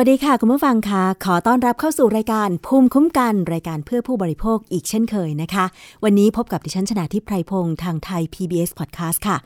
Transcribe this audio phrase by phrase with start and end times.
[0.00, 5.64] วัสดีค่ะ คุณผู้ฟังคะขอต้อนรับเข้าสู่รายการภูมิคุ้มกัน รายการเพื่อผู้บริโภคอีกเช่นเคยนะคะ
[6.04, 9.36] วันนี้พบกับดิฉันชนะทิพไพรพงศ์ทางไทย PBS Podcast ค่ะ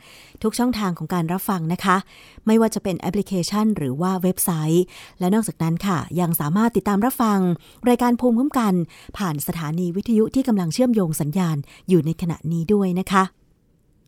[0.43, 1.95] ทุกช่องทางของการรับฟังนะคะ
[2.47, 4.83] ไม่ว่าจะเป็นแอปพลิเคชัน หรือว่าเว็บไซต์
[5.19, 7.39] และนอกจากนั้นค่ะ ยังสามารถติดตามรับฟัง
[7.89, 8.73] รายการภูมิคุ้มกัน
[9.17, 11.57] ผ่านสถานีวิทยุที่กำลังเชื่อมโยงสัญญาณ
[11.89, 13.23] อยู่ในขณะนี้ด้วยนะคะ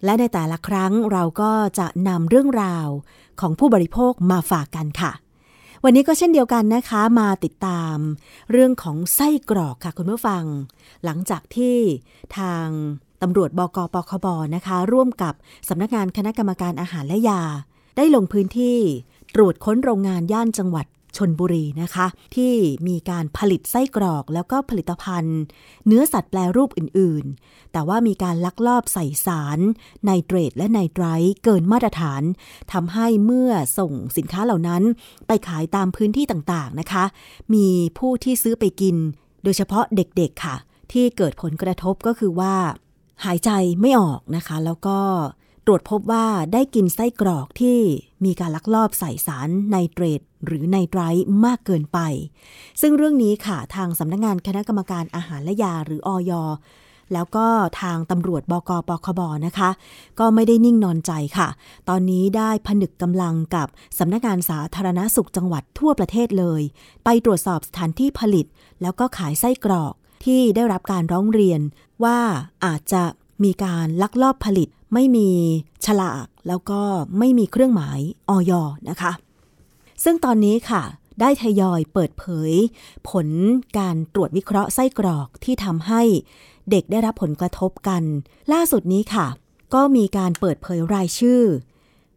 [0.06, 2.88] และในแต่ละครั้งเราก็จะนำเรื่องราว
[3.42, 5.14] ของผู้บริโภคมาฝากกันค่ะ
[5.86, 7.98] วันนี้ก็เช่นเดียวกันนะคะมาติดตาม
[8.52, 10.44] เรื่องของไส้กรอกค่ะคุณผู้ฟัง
[11.06, 11.78] หลังจากที่
[12.38, 12.68] ทาง
[13.22, 15.34] ตำรวจบกปคบนะคะ ร่วมกับ
[15.70, 17.42] สำนักงานคณะกรรมการอาหารและยา
[17.98, 18.80] ได้ลงพื้นที่
[19.36, 20.86] ตรวจค้นโรงงานย่านจังหวัด
[21.18, 22.54] ชนบุรีนะคะ ที่
[22.88, 25.40] มีการผลิตไส้กรอกแล้วก็ผลิตภัณฑ์
[25.88, 29.60] เนื้อสัตว์แปลรูปอื่นๆ แต่ว่ามีการลักลอบใส่สาร
[30.04, 32.24] ไนเตรตและไนไตร์เกินมาตรฐาน
[32.74, 34.84] ทำให้เมื่อส่งสินค้าเหล่านั้น
[35.28, 37.06] ไปขายตามพื้นที่ต่างๆนะคะ
[37.54, 38.96] มีผู้ที่ซื้อไปกิน
[39.44, 40.56] โดยเฉพาะเด็กๆค่ะ
[40.92, 42.56] ที่เกิดผลกระทบก็คือว่า
[43.26, 45.00] หายใจไม่ออกนะคะ แล้วก็
[45.66, 47.78] ตรวจพบว่าได้กินไส้กรอกที่
[48.26, 52.00] มีการลักลอบใส่สารไนเตรตหรือไนไตรท์มากเกินไป
[52.82, 56.32] ซึ่งเรื่องนี้ค่ะทางสำนักงงานคณะกรรมการอาหารและยาหรืออย
[57.14, 57.48] แล้วก็
[57.82, 59.70] ทางตำรวจบกปคบนะคะ
[60.20, 61.48] ก็ไม่ได้นิ่งนอนใจค่ะ
[61.90, 63.68] ตอนนี้ได้ผนึกกำลังกับ
[64.00, 66.62] สำนักงานสาธารณสุขจังหวัดทั่วประเทศเลย
[67.04, 68.46] ไปตรวจสอบสถานที่ผลิต
[68.82, 69.94] แล้วก็ขายไส้กรอก
[70.26, 71.62] ที่ได้รับการร้องเรียน
[72.04, 72.20] ว่า
[72.66, 73.04] อาจจะ
[73.44, 75.30] มีการลักลอบผลิต ไม่มี
[75.86, 76.82] ฉลาก แล้วก็
[77.20, 78.00] ไม่มีเครื่องหมาย
[78.30, 78.52] ออย
[78.90, 79.12] นะคะ
[80.04, 80.84] ซึ่งตอนนี้ค่ะ
[81.22, 82.54] ได้ทยอยเปิดเผย
[83.10, 83.28] ผล
[83.78, 86.02] การตรวจวิเคราะห์ไส้กรอกที่ทำให้
[86.70, 88.04] เด็กได้รับผลกระทบกัน
[88.54, 89.28] ล่าสุดนี้ค่ะ
[89.74, 91.42] ก็มีการเปิดเผยรายชื่อ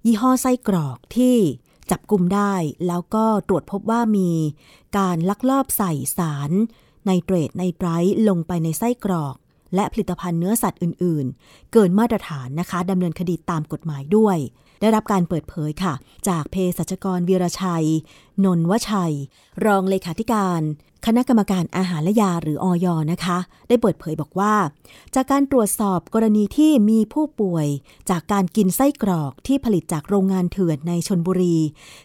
[0.06, 1.37] ยี่ห้อไส้กรอกที่
[1.91, 2.55] จับกลุ่มได้
[2.87, 4.31] แล้วก็ตรวจพบว่ามี
[4.99, 6.51] การลักลอบใส่สาร
[7.05, 9.37] ไนเตรตไนไตรท์ลงไปในไส้กรอก
[9.77, 14.39] และผลิตภัณฑ์เนื้อสัตว์อื่น ๆ เกินมาตรฐานนะคะดำเนินคดีตามกฎหมายด้วย
[14.81, 15.95] ได้รับการเปิดเผยค่ะ
[16.29, 17.87] จากเภสัชกรวีรชัย
[18.45, 19.15] นนวชัย
[19.65, 20.61] รองเลขาธิการ
[21.06, 24.55] คณะกรรมการอาหารและยาหรืออยนะคะ ได้เปิดเผยบอกว่า
[25.15, 27.67] จากการตรวจสอบกรณีที่มีผู้ป่วย
[28.11, 31.56] จากการกินไส้กรอกที่ผลิตจากโรงงานเถื่อนในชนบุรี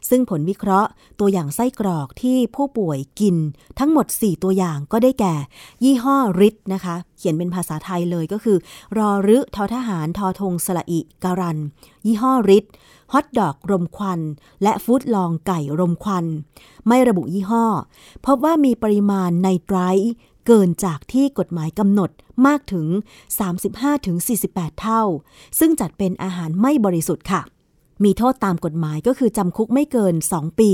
[0.10, 3.36] ซึ่งผลวิเคราะห์ ตัวอย่างไส้กรอกที่ผู้ป่วยกิน
[3.80, 5.36] ทั้งหมด 4 ตัวอย่างก็ได้แก่
[5.84, 8.58] ยี่ห้อริทนะคะ เขียนเป็นภาษาไทยเลยก็คือ
[8.98, 11.58] รอรึทอทหารทอทงสละอิการัน
[12.06, 12.66] ยี่ห้อริท
[13.14, 14.20] ฮอทดอกรมควัน
[14.64, 16.26] และฟู้ดลองไก่รมควัน
[16.88, 17.66] ไม่ระบุยี่ห้อ
[18.26, 20.10] พบว่ามีปริมาณไนไตร์
[20.48, 22.10] เกินจากที่กฎหมายกำหนด
[22.48, 22.88] มากถึง
[24.04, 25.04] 35-48 เท่า
[25.60, 27.42] ซึ่งจัดเป็นอาหารไม่บริสุทธิ์ค่ะ
[28.04, 30.72] มีโทษตามกฎหมายก็คือจำคุกไม่เกิน 2 ปี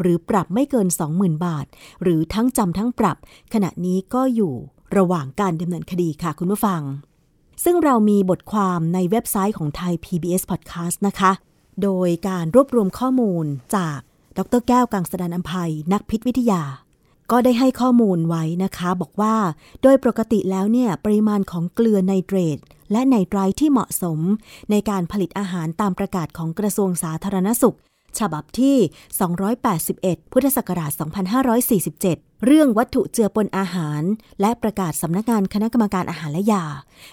[0.00, 0.86] หรือปรับไม่เกิน
[1.16, 1.66] 20,000 บาท
[2.02, 3.16] หรือทั้งจำทั้งปรับ
[3.52, 4.54] ขณะนี้ก็อยู่
[4.96, 6.82] ระหว่างการดำเนินคดีค่ะคุณผู้ฟัง
[7.64, 11.32] ซึ่งเรามีบทความในเว็บไซต์ของไทย PBS Podcast นะคะ
[11.82, 13.44] โดยการรวบรวมข้อมูล
[13.76, 13.98] จาก
[14.38, 16.62] ดรแก้วกังสดานอัมภัยนักพิษวิทยา
[17.30, 19.36] ก็ได้ให้ข้อมูลไว้นะคะ บอกว่า
[19.82, 22.58] โดยปกติแล้วเนี่ยปริมาณของเกลือไนเตรต
[22.92, 24.18] และไนไตรท์ที่เหมาะสม
[24.70, 27.76] ในการผลิตอาหารตามประกาศของกระทรวงสาธารณสุข
[28.18, 28.76] ฉบับที่
[29.54, 30.90] 281 พุทธศักราช
[31.68, 34.02] 2547 เรื่องวัตถุเจือปนอาหาร
[34.40, 36.64] และประกาศสำนักงานคณะกรรมการอาหารและยา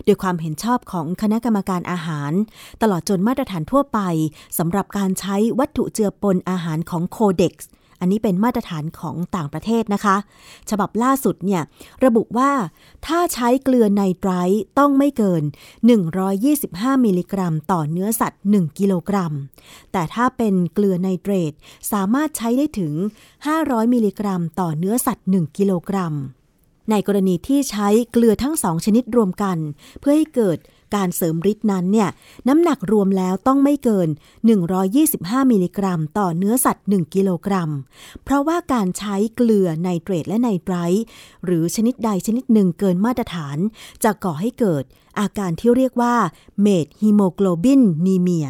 [0.06, 2.32] โดยความเห็นชอบของคณะกรรมการอาหาร
[2.82, 4.00] ตลอดจนมาตรฐานทั่วไป
[4.58, 7.70] สำหรับการใช้วัตถุเจือปนอาหารของโคเด็กซ์
[8.00, 10.16] อันนี้เป็นมาตรฐานของต่างประเทศนะคะ
[10.70, 11.62] ฉบับล่าสุดเนี่ย
[12.06, 12.52] ระบุว่า
[13.06, 15.44] ถ้าใช้เกลือไนไตรท์ต้องไม่เกิน
[16.24, 19.34] 125 มิลลิกรัม ต่อเนื้อสัตว์ 1 กิโลกรัม
[19.92, 21.54] แต่ถ้าเป็นเกลือไนเตรต
[21.92, 22.94] สามารถใช้ได้ถึง
[23.44, 26.14] 500 มิลลิกรัม ต่อเนื้อสัตว์ 1 กิโลกรัม
[26.92, 29.58] ในกรณีที่ใช้เกลือทั้งสองชนิดรวมกัน
[30.00, 30.58] เพื่อให้เกิด
[30.96, 32.10] การเสริมฤทธิ์นั้นเนี่ย
[32.48, 34.10] น้ำหนักรวมแล้วต้องไม่เกิน
[34.80, 37.70] 125 มิลลิกรัม ต่อเนื้อสัตว์ 1 กิโลกรัม
[38.24, 41.04] เพราะว่าการใช้เกลือไนเตรตและไนไตรท์
[41.46, 43.58] หรือชนิดใดชนิดหนึ่งเกินมาตรฐาน
[44.04, 44.84] จะก่อให้เกิด
[45.20, 46.16] อาการที่เรียกว่า
[46.62, 48.48] methemoglobinemia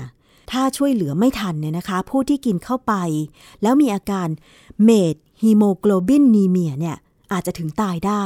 [0.52, 2.94] ถ้าช่วยเหลือไม่ทันเนี่ยนะคะ ผู้ที่กินเข้าไป
[3.62, 4.28] แล้วมีอาการ
[4.84, 6.98] methemoglobinemia เนี่ย
[7.32, 8.24] อาจจะถึงตายได้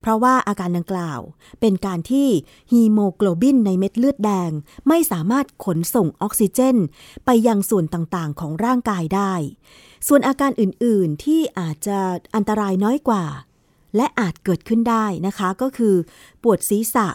[0.00, 1.20] เพราะว่าอาการดังกล่าว
[1.60, 2.28] เป็นการที่
[2.72, 4.50] ฮีโมโกลบินในเม็ดเลือดแดง
[4.88, 6.76] ไม่สามารถขนส่งออกซิเจน
[7.24, 9.32] ไปยังส่วนต่างๆ ของร่างกายได้
[10.08, 11.98] ส่วนอาการอื่นๆที่อาจจะ
[12.34, 13.24] อันตรายน้อยกว่า
[13.96, 15.94] และอาจเกิดขึ้นได้นะคะ ก็คือ
[16.42, 17.08] ปวดศีรษะ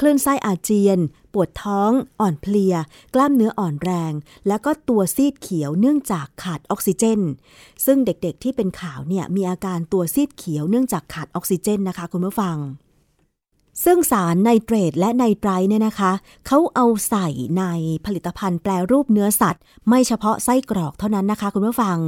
[0.00, 0.98] คลื่นไส้อาเจียน
[1.32, 1.90] ปวดท้อง
[2.20, 2.74] อ่อนเพลีย
[3.14, 4.12] กล้ามเนื้ออ่อนแรง
[4.48, 7.20] แล้วก็ตัวซีดเขียวเนื่องจากขาดออกซิเจน
[7.84, 12.56] ซึ่งเด็กๆที่เป็นข่าวเนี่ยมีอาการตัวซีดเขียวเนื่องจากขาดออกซิเจนนะคะคุณผู้ฟัง
[13.84, 16.12] ซึ่งสารไนเตรตและไนไตรเนี่ยนะคะ
[16.46, 17.28] เขาเอาใส่
[17.58, 17.64] ใน
[18.06, 21.98] ผลิตภัณฑ์แปรรูปเนื้อสัตว์ ไม่เฉพาะไส้กรอกเท่านั้นนะคะคุณผู้ฟัง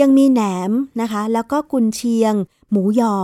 [0.00, 0.70] ยังมีแหนม
[1.00, 2.34] นะคะ แล้วก็กุนเชียง
[2.70, 3.16] หมูยอ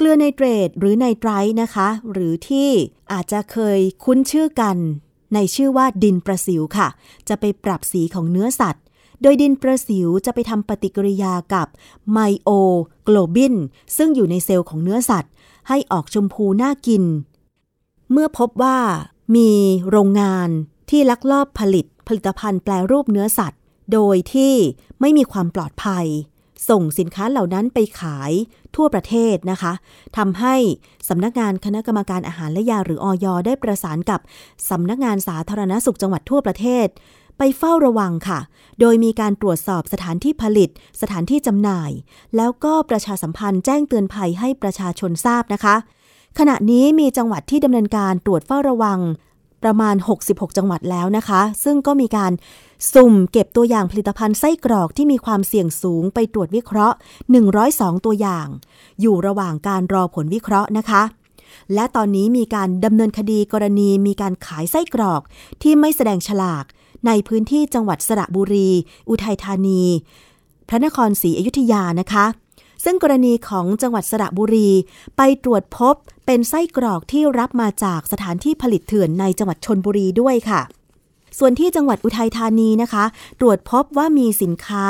[0.00, 1.30] เกลือไนเตรตหรือไนไตร
[1.62, 2.70] นะคะ หรือที่
[3.12, 4.76] อาจจะเคยคุ้นชื่อกัน
[5.34, 6.88] ในชื่อว่าดินประสิวค่ะ
[7.28, 8.84] จะไปปรับสีของเนื้อสัตว์
[9.22, 11.68] โดยดินประสิวจะไปทำปฏิกิริยากับ
[12.12, 12.50] ไมโอ
[13.04, 13.54] โกลบิน
[13.96, 15.32] ซึ่งอยู่ในเซลล์ของเนื้อสัตว์
[15.68, 17.04] ให้ออกชมพูน่ากิน
[18.12, 18.78] เมื่อพบว่า
[19.36, 19.50] มี
[19.90, 20.48] โรงงาน
[20.90, 23.60] ที่ลักลอบผลิตผลิตภัณฑ์แปลรูปเนื้อสัตว์
[23.92, 24.54] โดยที่
[25.00, 26.06] ไม่มีความปลอดภัย
[26.68, 28.32] ส่งสินค้าเหล่านั้นไปขาย
[28.76, 29.72] ทั่วประเทศนะคะ
[30.16, 30.54] ทำให้
[31.08, 34.20] สำนักงานคณะกรรมการอาหารและยาหรืออยได้ประสานกับ
[34.70, 36.86] สำนักงานสาธารณสุขจังหวัดทั่วประเทศ
[37.38, 38.40] ไปเฝ้าระวังค่ะ
[38.80, 40.70] โดยมีการตรวจสอบสถานที่ผลิต
[41.00, 41.90] สถานที่จำหน่าย
[42.36, 45.76] แล้วก็ประชาสัมพันธ์แจ้งเตือนภัยให้ประชาชนทราบนะคะ
[46.38, 48.98] ขณะนี้มีจังหวัดที่ดำเนินการตรวจเฝ้าระวัง
[49.64, 49.96] ประมาณ
[50.26, 52.32] 66 จังหวัดแล้วนะคะ ซึ่งก็มีการ
[52.92, 56.96] สุ่มเก็บตัวอย่างผลิตภัณฑ์ไส้กรอกที่มีความเสี่ยงสูงไปตรวจวิเคราะห์
[57.50, 58.46] 102 ตัวอย่าง
[59.00, 61.02] อยู่ระหว่างการรอผลวิเคราะห์นะคะ
[61.74, 65.22] และตอนนี้มีการดำเนินคดีกรณีมีการขายไส้กรอก
[65.62, 66.64] ที่ไม่แสดงฉลาก
[67.06, 68.70] ในพื้นที่จังหวัดสระบุรี
[69.08, 69.82] อุทัยธานี
[70.68, 72.26] พระนครศรีอยุธยานะคะ
[72.84, 74.70] ซึ่งกรณีของจังหวัดสระบุรี
[75.16, 75.94] ไปตรวจพบ
[76.26, 80.60] เป็นไส้กรอกที่รับมาจากสถานที่ผลิตเถื่อนในจังหวัดชนบุรีด้วยค่ะ
[81.38, 83.04] ส่วนที่จังหวัดอุทัยธานีนะคะ
[83.40, 84.84] ตรวจพบว่ามีสินค้า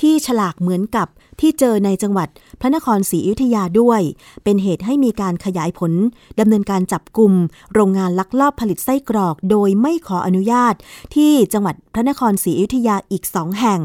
[0.00, 1.08] ที่ฉลากเหมือนกับ
[1.40, 2.28] ที่เจอในจังหวัด
[2.60, 4.00] พระนครศรีอยุธยาด้วย
[4.44, 5.92] เป็นเหตุให้มีการขยายผล
[6.40, 7.32] ดำเนินการจับกลุ่ม
[7.74, 10.74] โรงงานลักลอบผลิตไส้กรอก โดยไม่ขออนุญาต
[11.14, 13.80] ที่จังหวัดพระนครศรีอยุธยาอีกสองแห่ง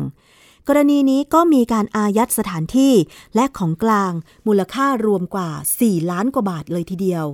[0.67, 2.93] กรณีนี้ก็มีการอายัดสถานที่
[3.35, 4.11] และของกลาง
[4.47, 5.49] มูลค่ารวมกว่า
[5.81, 7.25] 4 ล้านกว่าบาทเลยทีเดียว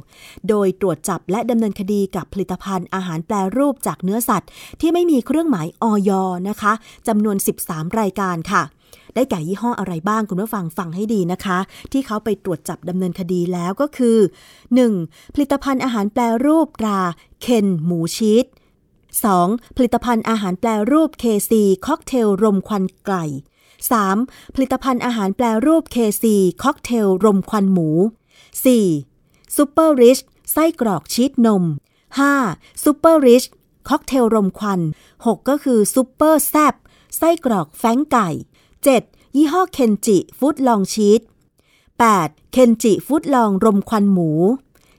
[0.50, 4.50] โดยตรวจจับและดำเนินคดีกับผลิตภัณฑ์อาหารแปรรูปจากเนื้อสัตว์
[4.82, 6.12] ที่ไม่มีเครื่องหมายออย
[6.50, 6.74] นะคะ
[7.08, 7.38] จำนวน
[7.68, 8.64] 13 รายการค่ะ
[9.16, 11.58] ได้แก่ยี่ห้ออะไรบ้างคุณผู้ฟังฟังให้ดีนะคะ
[11.92, 14.18] ที่เขาไปตรวจจับดำเนินคดีแล้วก็คือ
[14.76, 15.34] 1.
[15.34, 17.00] ผลิตภัณฑ์อาหารแปรรูปตรา
[17.42, 18.46] เคนหมูชีส
[19.16, 19.76] 2.
[19.76, 21.52] ผลิตภัณฑ์อาหารแปรรูป KC
[21.86, 23.26] ค็อกเทลรมควันไก่
[23.90, 24.56] 3.
[24.56, 26.26] ผลิตภัณฑ์อาหารแปรรูป KC
[26.64, 27.90] ค็อกเทลรมควันหมู
[28.74, 29.56] 4.
[29.56, 30.20] ซูเปอร์ริช
[30.52, 31.64] ไส้กรอกชีสนม
[32.24, 32.84] 5.
[32.84, 33.44] ซูเปอร์ริช
[33.90, 34.82] ค็อกเทลรมควัน
[35.14, 36.74] 6 ก็คือซูเปอร์แซบ
[37.18, 38.30] ไส้กรอกแฟรงค์ไก่
[38.84, 39.36] 7.
[39.36, 41.22] ยี่ห้อเคนจิฟูดลองชีส
[42.06, 42.52] 8.
[42.54, 44.30] เคนจิฟูดลองรมควันหมู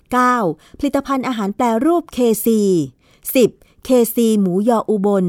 [0.06, 0.78] 9.
[0.78, 2.48] ผลิตภัณฑ์อาหารแปรรูป KC
[3.34, 3.57] 10.
[3.86, 5.26] KC หมูยออุบล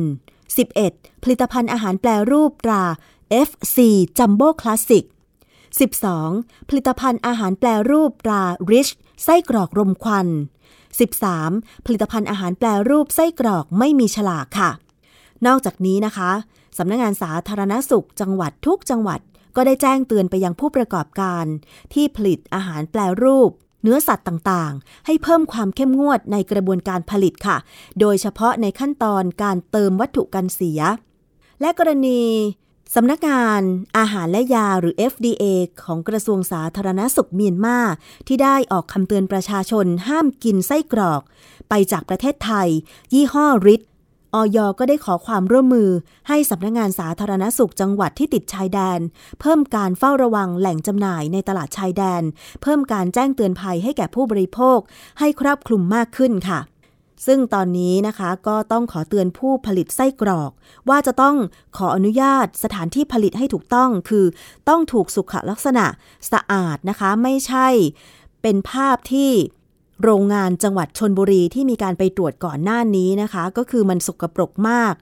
[0.59, 1.23] 11.
[1.23, 2.83] ผลิตภัณฑ์อาหารแปรรูปตรา
[3.47, 3.77] FC
[4.17, 5.05] จัมโบ้คลาสสิก
[5.87, 6.69] 12.
[6.69, 8.91] ผลิตภัณฑ์อาหารแปรรูปตรา Rich
[9.23, 10.27] ไส้กรอกรมควัน
[11.07, 11.85] 13.
[11.85, 14.71] ผลิตภัณฑ์อาหารแปรรูปไส้กรอกไม่มีฉลากค่ะ
[15.45, 16.31] นอกจากนี้นะคะ
[16.77, 19.19] สำนักงงานสาธารณสุขจังหวัดทุกจังหวัด
[19.55, 21.45] ก็ได้แจ้งเตือนไปยังผู้ประกอบการ
[21.93, 23.51] ที่ผลิตอาหารแปรรูป
[23.83, 27.57] เนื้อสัตว์ต่างๆ ให้เพิ่มความเข้มงวดในกระบวนการผลิตค่ะ
[27.99, 30.81] โดยเฉพาะในขั้นตอนการเติมวัตถุกันเสีย
[31.61, 32.21] และกรณี
[32.95, 33.61] สำนักงาน
[33.97, 35.43] อาหารและยาหรือ FDA
[35.83, 37.77] ของกระทรวงสาธารณสุขเมียนมา
[38.27, 41.21] ที่ได้ออกคำเตือนประชาชนห้ามกินไส้กรอก
[41.69, 42.67] ไปจากประเทศไทย
[43.13, 43.81] ยี่ห้อริท
[44.33, 45.89] ออยก็ได้ขอความร่วมมือ
[46.27, 48.99] ให้สำนักงงานสาธารณสุขจังหวัดที่ติดชายแดน
[49.41, 52.23] เพิ่มการเฝ้าระวังแหล่งจำหน่ายในตลาดชายแดน
[52.61, 54.79] เพิ่มการแจ้งเตือนภัยให้แก่ผู้บริโภค
[55.19, 56.59] ให้ครอบคลุมมากขึ้นค่ะ
[57.27, 60.51] ซึ่งตอนนี้นะคะก็ต้องขอเตือนผู้ผลิตไส้กรอก
[60.89, 61.35] ว่าจะต้อง
[61.77, 64.25] ขออนุญาตสถานที่ผลิตให้ถูกต้องคือ
[64.69, 65.85] ต้องถูกสุขลักษณะ
[66.31, 67.67] สะอาดนะคะ ไม่ใช่
[68.41, 69.31] เป็นภาพที่
[70.03, 74.93] โรงงานจังหวัดชนบุรีที่มีการไปตรวจก่อนหน้านี้นะคะ ก็คือมันสกปรกมาก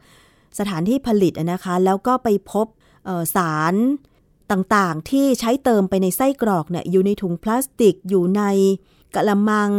[0.60, 2.68] สถานที่ผลิตนะคะ แล้วก็ไปพบ
[3.36, 3.76] สาร
[4.52, 8.44] ต่างๆ ที่ใช้เติมไปในไส้กรอกเนี่ยอยู่ในถุงพลาสติก อยู่ใน
[9.16, 9.72] กะละมัง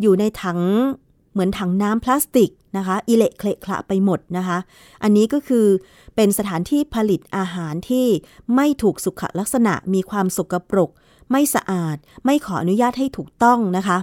[0.00, 0.60] อยู่ในถัง
[1.32, 4.58] เหมือนถังน้ำพลาสติกนะคะอิเละเคละคละไปหมดนะคะ
[5.02, 5.66] อันนี้ก็คือ
[6.16, 8.06] เป็นสถานที่ผลิตอาหารที่
[8.54, 10.90] ไม่ถูกสุขลักษณะมีความสกปรก
[11.30, 13.98] ไม่สะอาด ไม่ขออนุญาตให้ถูกต้องนะคะ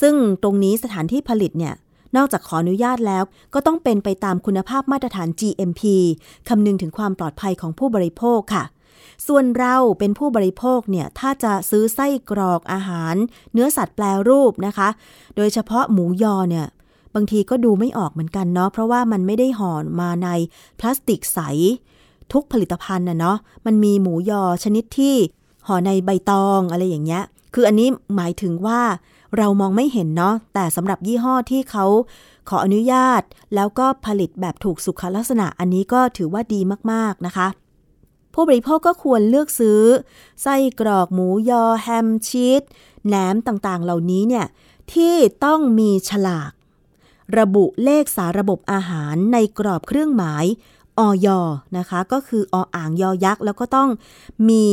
[0.00, 1.74] ซึ่งตรงนี้สถานที่ผลิตเนี่ย
[2.16, 3.22] นอกจากขออนุญาตแล้ว
[3.54, 5.82] ก็ต้องเป็นไปตามคุณภาพมาตรฐาน GMP
[6.48, 8.64] คำนึงถึงความปลอดภัยของผู้บริโภคค่ะ
[9.26, 13.14] ส่วนเราเป็นผู้บริโภคเนี่ย ถ้าจะซื้อไส้กรอกอาหาร
[13.52, 14.88] เนื้อสัตว์แปลรูปนะคะ
[15.36, 16.66] โดยเฉพาะหมูยอเนี่ย
[17.14, 20.28] บางทีก็ดูไม่ออกเหมือนกันเนาะ เพราะว่ามันไม่ได้ห่อมาใน
[20.78, 21.40] พลาสติกใส
[22.32, 25.14] ทุกผลิตภัณฑ์นะเนาะ มันมีหมูยอชนิดที่
[25.66, 27.22] ห่อในใบตองอะไรอย่างเงี้ย
[27.54, 28.80] คืออันนี้หมายถึงว่า
[29.36, 31.86] เรามองไม่เห็นเนาะแต่สำหรับยี่ห้อที่เขา
[32.48, 33.22] ขออนุญาต
[33.54, 36.60] แล้วก็ผลิตแบบถูกสุขลักษณะอันนี้ก็ถือว่าดี
[36.92, 37.48] มากๆนะคะ
[38.34, 39.82] ผู้บริโภคก็ควรเลือกซื้อ
[40.42, 42.62] ไส้กรอกหมูยอ แฮมชีส
[43.06, 44.46] แหนมต่างๆ เหล่านี้เนี่ย
[44.92, 46.52] ที่ต้องมีฉลาก
[47.38, 50.44] ระบุเลขสาระบบอาหารในกรอบเครื่องหมาย
[50.98, 51.28] ออย
[51.78, 53.88] นะคะ ก็คือออ่างยอยักษ์ แล้วก็ต้อง
[54.48, 54.66] มี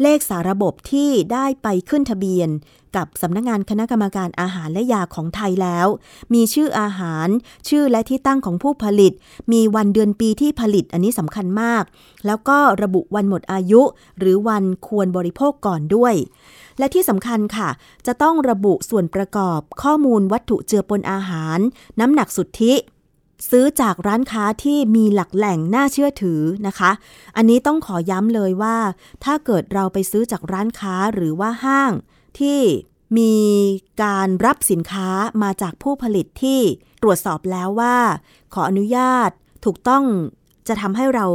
[0.00, 2.48] เลขสาระบบที่ได้ไปขึ้นทะเบียน
[2.96, 5.86] กับสำนักงงานคณะกรรมการอาหารและยาของไทยแล้ว
[6.34, 7.28] มีชื่ออาหาร
[7.68, 9.12] ชื่อและที่ตั้งของผู้ผลิต
[9.52, 11.84] มีวันเดือนปีที่ผลิตอันนี้สำคัญมาก
[12.26, 13.82] แล้วก็ระบุวันหมดอายุ
[14.18, 16.14] หรือวันควรบริโภคก่อนด้วย
[16.78, 17.68] และที่สำคัญค่ะ
[18.06, 21.58] จะต้องระบุส่วนประกอบข้อมูลวัตถุเจือปนอาหาร
[22.00, 22.74] น้ำหนักสุทธิ
[23.50, 26.90] ซื้อจากร้านค้าที่มีหลักแหล่งน่าเชื่อถือนะคะ
[27.36, 28.76] อันนี้ต้องขอย้ำเลยว่า
[29.24, 31.92] ถ้าเกิดเราไปซื้อจากร้านค้าหรือว่าห้าง
[32.38, 32.60] ที่
[33.18, 33.34] มี
[34.02, 35.08] การรับสินค้า
[35.42, 36.60] มาจากผู้ผลิตที่
[37.02, 37.96] ตรวจสอบแล้วว่า
[38.54, 39.30] ขออนุญาต
[39.64, 40.04] ถูกต้อง
[40.68, 41.26] จะทำให้เรา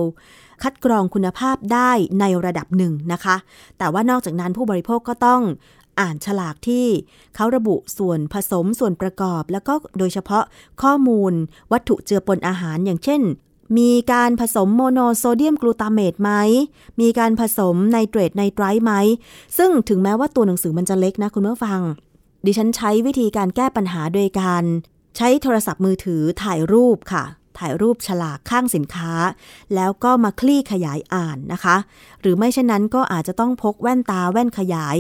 [0.64, 3.36] คัดกรองคุณภาพได้ในระดับหนึ่งนะคะ
[3.78, 5.42] แต่ว่านอกจากนั้นผู้บริโภคก็ต้อง
[6.00, 6.88] อ่านฉลากที่
[7.36, 10.44] เขาระบุส่วนผสมส่วนประกอบ แล้วก็โดยเฉพาะ
[10.82, 11.34] ข้อมูล
[11.72, 13.22] วัตถุเจือปนอาหารอย่างเช่น
[13.78, 16.32] มีการผสมโมโนโซเดียมกลูตาเมตไหม
[17.02, 18.92] มีการผสมไนเตรตไนไตรท์ไหม
[19.58, 21.82] ซึ่งถึงแม้ว่าตัวหนังสือมันจะเล็กนะคุณผู้ฟัง
[22.46, 24.64] ดิฉันใช้วิธีการแก้ปัญหาโดยการ
[25.18, 27.24] ใช้โทรศัพท์มือถือถ่ายรูปค่ะ
[27.60, 29.12] ถ่ายรูปฉลากข้างสินค้า
[29.76, 31.76] แล้วก็มาคลี่ขยายอ่านนะคะ
[32.22, 34.98] หรือไม่เช่นนั้นก็อาจจะต้องพกแว่นตาแว่นขยาย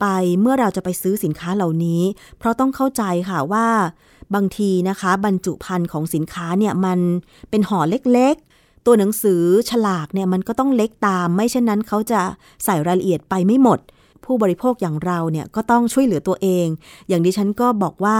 [0.00, 0.06] ไป
[0.40, 2.02] เมื่อเราจะไปซื้อสินค้าเหล่านี้
[2.38, 3.68] เพราะต้องเข้าใจค่ะว่า
[4.34, 6.98] บางทีนะคะ บรรจุภัณฑ์ของสินค้าเนี่ยมัน
[7.50, 12.20] เป็นห่อเล็กๆ ตัวหนังสือฉลากเนี่ยมันก็ต้องเล็กตาม ไม่เช่นนั้นเขาจะ
[12.64, 13.80] ใส่รายละเอียดไปไม่หมด
[14.24, 16.66] ผู้บริโภคอย่างเราเนี่ยก็ต้องช่วยเหลือตัวเอง
[17.08, 18.16] อย่างดิฉันก็บอกว่า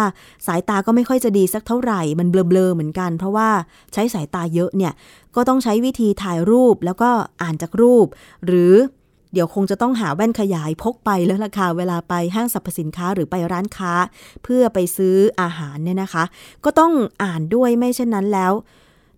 [0.47, 3.49] สายตาก็ไม่ค่อยจะดีสักเท่าไหร่มันเบลอๆเหมือนกัน เพราะว่า
[3.93, 4.93] ใช้สายตาเยอะเนี่ย
[5.37, 7.11] ก็ต้องใช้วิธีถ่ายรูปแล้วก็
[7.43, 8.07] อ่านจากรูป
[8.47, 8.75] หรือ
[9.33, 13.93] เดี๋ยวคงจะต้องหาแว่นขยายพกไปแล้วราคาเวลาไปห้างสรรพสินค้าหรือไปร้านค้า
[14.43, 16.25] เพื่อไปซื้ออาหารเนี่ยนะคะ
[16.65, 16.93] ก็ต้อง
[17.23, 18.53] อ่านด้วยไม่เช่นนั้นแล้ว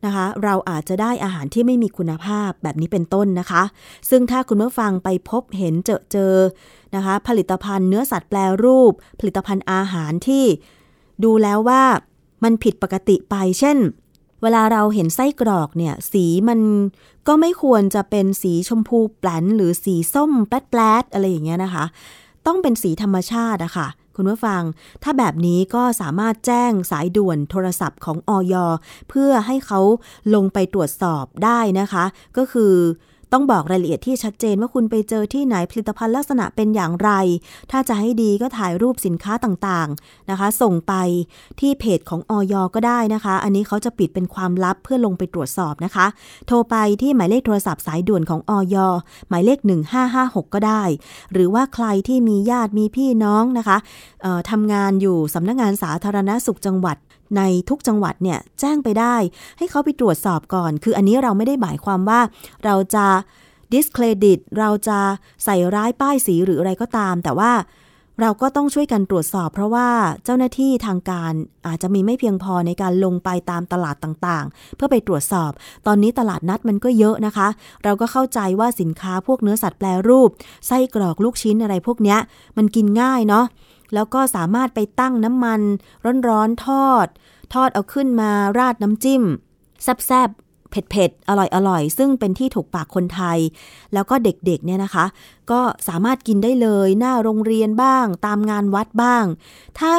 [0.05, 3.63] นะคะ เราอาจจะได้อาหารที่ไม่มีคุณภาพแบบนี้เป็นต้นนะคะ
[4.11, 6.35] ซึ่งถ้าคุณเมื่อฟังไปพบเห็นเจอเจอ
[6.95, 10.45] นะคะ ผลิตภัณฑ์เนื้อสัตว์แปลรูป ผลิตภัณฑ์อาหารที่
[11.25, 11.83] ดูแล้วว่า
[12.45, 13.79] มันผิดปกติไปเช่น
[14.43, 16.61] เวลาเราเห็นไส้กรอกเนี่ย สีมัน
[17.29, 21.85] ก็ไม่ควรจะเป็นสีชมพูแปลนหรือสีส้มแปลดๆอะไรอย่างเงี้ยนะคะ
[22.47, 24.63] ต้องเป็นสีธรรมชาติอะคะ่ะ คุณผู้ฟัง
[25.03, 28.55] ถ้าแบบนี้ก็สามารถแจ้งสายด่วนโทรศัพท์ของออย
[29.09, 29.81] เพื่อให้เขา
[30.35, 32.05] ลงไปตรวจสอบได้นะคะ
[32.37, 32.73] ก็คือ
[33.33, 37.11] ต้องบอกรายละเอียดที่ชัดเจนว่าคุณไปเจอที่ไหนผลิตภัณฑ์ลักษณะเป็นอย่างไร
[37.71, 40.95] ถ้าจะให้ดีก็ถ่ายรูปสินค้าต่างๆนะคะ ส่งไป
[41.61, 46.07] ที่เพจของออยก็ได้นะคะ อันนี้เขาจะปิดเป็นความลับเพื่อลงไปตรวจสอบนะคะ
[46.47, 48.77] โทรไปที่หมายเลขโทรศัพท์สายด่วนของออย
[49.29, 49.59] หมายเลข
[50.07, 50.83] 1556 ก็ได้
[51.33, 53.77] หรือว่าใครที่มีญาติมีพี่น้องนะคะ
[54.51, 56.97] ทำงานอยู่สำนักงงานสาธารณสุขจังหวัด
[57.37, 59.17] ในทุกจังหวัดเนี่ยแจ้งไปได้
[59.59, 62.21] ให้เขาไปตรวจสอบก่อน คืออันนี้เราไม่ได้หมายความว่า
[62.65, 63.07] เราจะ
[63.73, 64.99] discredit เราจะ
[65.45, 67.53] ใส่ร้ายป้ายสีหรืออะไรก็ตาม แต่ว่า
[68.21, 69.89] เราก็ต้องช่วยกันตรวจสอบ เพราะว่า
[70.25, 71.33] เจ้าหน้าที่ทางการ
[71.67, 75.51] อาจจะมีไม่เพียงพอในการลงไปตามตลาดต่างๆ เพื่อไปตรวจสอบ
[75.87, 77.49] ตอนนี้ตลาดนัดมันก็เยอะนะคะ
[77.85, 80.29] เราก็เข้าใจว่าสินค้าพวกเนื้อสัตว์แปรรูป
[80.67, 82.17] ไส้กรอกลูกชิ้นอะไรพวกนี้
[82.57, 83.45] มันกินง่ายเนาะ
[83.95, 85.61] แล้วก็สามารถไปตั้งน้ำมัน
[86.29, 87.07] ร้อนๆทอด
[87.55, 89.23] ทอดเอาขึ้นมาราดน้ำจิ้ม
[89.83, 91.31] แซ่บๆ เผ็ดๆ อ
[91.69, 93.39] ร่อยๆ ซึ่งเป็นที่ถูกปากคนไทย
[93.93, 95.05] แล้วก็เด็กๆ เนี่ยนะคะ
[95.51, 99.25] ก็สามารถกินได้เลย หน้าโรงเรียนบ้าง ตามงานวัดบ้าง
[99.81, 99.95] ถ้า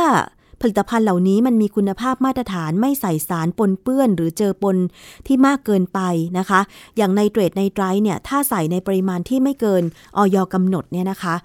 [0.61, 4.77] ผลิตภัณฑ์เหล่านี้มันมีคุณภาพมาตรฐานไม่ใส่สารปนเปื้อน หรือเจอปน
[5.27, 5.99] ที่มากเกินไป
[6.37, 6.59] นะคะ
[6.97, 9.83] อย่างในเตรดในไตรเนี่ยถ้าใส่ในปริมาณที่ไม่เกิน
[10.17, 11.35] ออยกำหนดเนี่ยนะคะ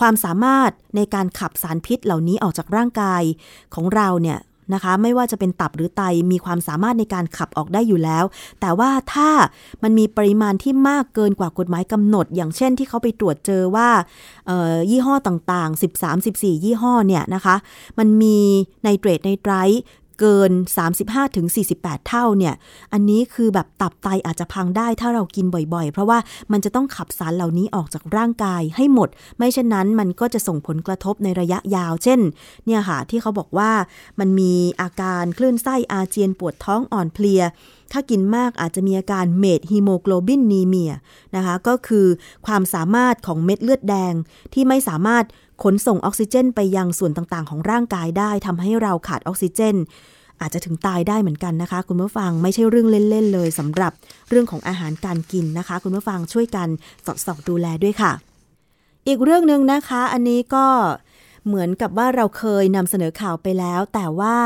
[0.00, 3.22] ความสามารถในการขับสารพิษเหล่านี้ออกจากร่างกาย
[3.74, 4.38] ของเราเนี่ย
[4.74, 8.24] นะคะ ไม่ว่าจะเป็นตับหรือไตมีความสามารถในการขับออกได้อยู่แล้ว
[8.60, 9.30] แต่ว่าถ้า
[9.82, 13.88] มันมีปริมาณที่มากเกินกว่ากฎหมายกำหนด อย่างเช่นที่เขาไปตรวจเจอว่า
[14.90, 15.80] ยี่ห้อต่างๆ
[16.16, 17.56] 13-14 ยี่ห้อเนี่ยนะคะ
[17.98, 18.38] มันมี
[18.82, 19.52] ไนเตรตไนไตร
[20.20, 20.50] เกิน
[21.30, 22.54] 35-48 เท่าเนี่ย
[22.92, 26.18] อันนี้คือแบบตับไตอาจจะพังได้ถ้าเรากินบ่อยๆ เพราะว่า
[26.52, 29.08] มันจะต้องขับสารเหล่านี้ออกจากร่างกายให้หมด
[29.38, 32.20] ไม่เช่นนั้นมันก็จะส่งผลกระทบในระยะยาว เช่น
[32.66, 33.70] เนี่ยค่ะที่เขาบอกว่า
[34.20, 37.42] มันมีอาการคลื่นไส้อาเจียนปวดท้องอ่อนเพลีย
[37.92, 40.92] ถ้ากินมากอาจจะมีอาการ methemoglobinemia
[41.36, 42.06] นะคะ ก็คือ
[42.46, 44.14] ความสามารถของเม็ดเลือดแดง
[44.54, 45.24] ที่ไม่สามารถ
[45.62, 49.76] ขนส่งออกซิเจนไปยังส่วนต่างๆ ของร่างกายได้ทำให้เราขาดออกซิเจน
[50.40, 53.92] อาจจะถึงตายได้เหมือนกันนะคะ คุณผู้ฟังไม่ใช่เรื่องเล่นๆเลยสำหรับ
[54.28, 56.68] เรื่องของอาหารการกินนะคะ คุณผู้ฟังช่วยกัน
[57.06, 58.12] สอดส่องดูแลด้วยค่ะ
[59.08, 60.66] อีกเรื่องหนึ่งนะคะ อันนี้ก็
[61.08, 64.36] เเหมือนกับว่าเราเคยนำเสนอข่าวไปแล้ว แต่ว่า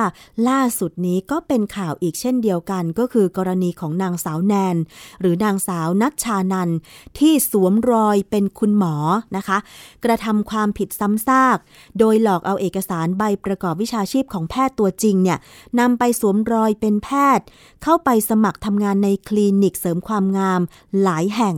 [0.48, 4.76] ล่าสุดนี้ก็เป็นข่าวอีกเช่นเดียวกัน ก็คือกรณีของนางสาวแนน
[5.20, 6.70] หรือนางสาวนัชชานัน
[7.18, 8.96] ที่สวมรอยเป็นคุณหมอ
[9.36, 9.58] นะคะ
[10.04, 11.58] กระทำความผิดซ้ำซาก
[11.98, 15.38] โดยหลอกเอาเอกสารใบประกอบวิชาชีพของแพทย์ตัวจริงเนี่ย
[15.80, 17.08] นำไปสวมรอยเป็นแพ
[17.38, 17.46] ทย์
[17.82, 20.60] เข้าไปสมัครทำงานในคลินิกเสริมความงาม
[21.02, 21.56] หลายแห่ง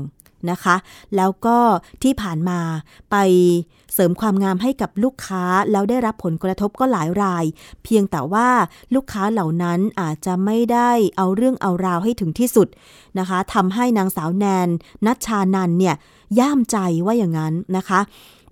[0.50, 0.76] นะคะ
[1.16, 1.58] แล้วก็
[2.02, 2.58] ที่ผ่านมา
[3.10, 3.16] ไป
[3.94, 7.44] เสริมความงามให้กับลูกค้าแล้วได้รับผลกระทบก็หลายราย
[7.84, 8.48] เพียงแต่ว่า
[8.94, 12.68] ลูกค้าเหล่านั้นอาจจะไม่ได้เอาเรื่องเอาราวให้ถึงที่สุด
[13.18, 14.68] นะคะทำให้นางสาวแนน
[15.06, 15.94] นัชชานันเนี่ย
[16.38, 18.00] ย่ามใจว่าอย่างนั้นนะคะ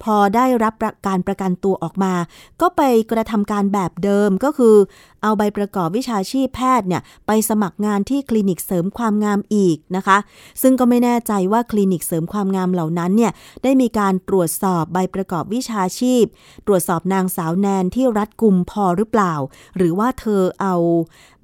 [0.03, 0.75] พอได้รับ
[1.07, 2.15] การประกันตัวออกมา
[2.61, 4.77] ก็ไปกระทำการแบบเดิมก็คือ
[5.23, 10.19] เอาใบประกอบวิชาชีพแพทย์เนี่ยไปสมัครงานที่คลินิกเสริมความงามอีกนะคะ
[10.63, 13.33] ซึ่งก็ไม่แน่ใจว่าคลินิกเสริมความงามเหล่านั้นเนี่ย
[13.63, 16.25] ได้มีการตรวจสอบใบประกอบวิชาชีพ
[16.67, 19.35] ตรวจสอบนางสาวแนนที่รัดกุมพอหรือเปล่า
[19.77, 20.75] หรือว่าเธอเอา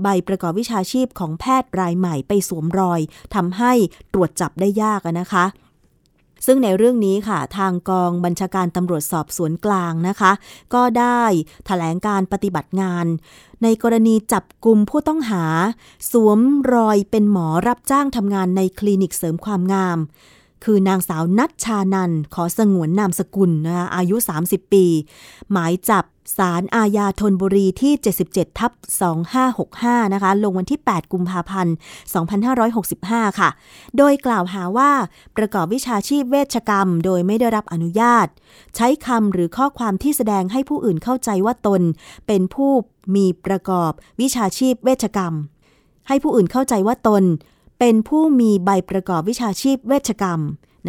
[0.02, 3.00] ใบประกอบวิชาชีพของแพทย์รายใหม่ไปสวมรอย
[3.34, 3.72] ทำให้
[4.12, 5.44] ตรวจจับได้ยากนะคะ
[6.46, 10.32] ซึ่งในเรื่องนี้ค่ะ ทางกองบัญชาการตำรวจสอบสวนกลางนะคะ
[10.74, 11.22] ก็ได้
[11.58, 13.06] ถแถลงการปฏิบัติงาน
[13.62, 15.44] ในกรณีจับกลุ่มผู้ต้องหา
[16.12, 16.40] สวม
[16.74, 19.98] รอยเป็นหมอรับจ้างทำงานในคลินิกเสริมความงาม
[20.64, 24.84] คือนางสาวนัชชานันขอสงวนนามสกุลนะคะอายุ 30 ปี
[25.50, 26.04] หมายจับ
[26.36, 27.92] สารอาญาธนบุรีที่
[28.26, 28.72] 77 ทับ
[29.42, 31.74] 2565 นะคะ ลงวันที่ 8 กุมภาพันธ์
[32.56, 33.50] 2565 ค่ะ
[33.96, 34.90] โดยกล่าวหาว่า
[35.36, 38.26] ประกอบวิชาชีพเวชกรรม โดยไม่ได้รับอนุญาต
[38.76, 41.82] ใช้คำหรือข้อความที่แสดงให้ผู้อื่นเข้าใจว่าตน
[42.26, 42.70] เป็นผู้
[43.16, 45.34] มีประกอบวิชาชีพเวชกรรม
[46.08, 47.22] ให้ผู้อื่นเข้าใจว่าตน
[47.78, 50.40] เป็นผู้มีใบประกอบวิชาชีพเวชกรรม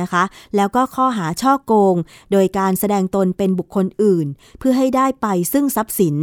[0.01, 0.23] นะคะ
[0.55, 1.95] แล้วก็ข้อหาช่อโกง
[2.31, 4.27] โดยการแสดงตนเป็นบุคคลอื่น
[4.59, 6.15] เพื่อให้ได้ไปซึ่งทรัพย์สิน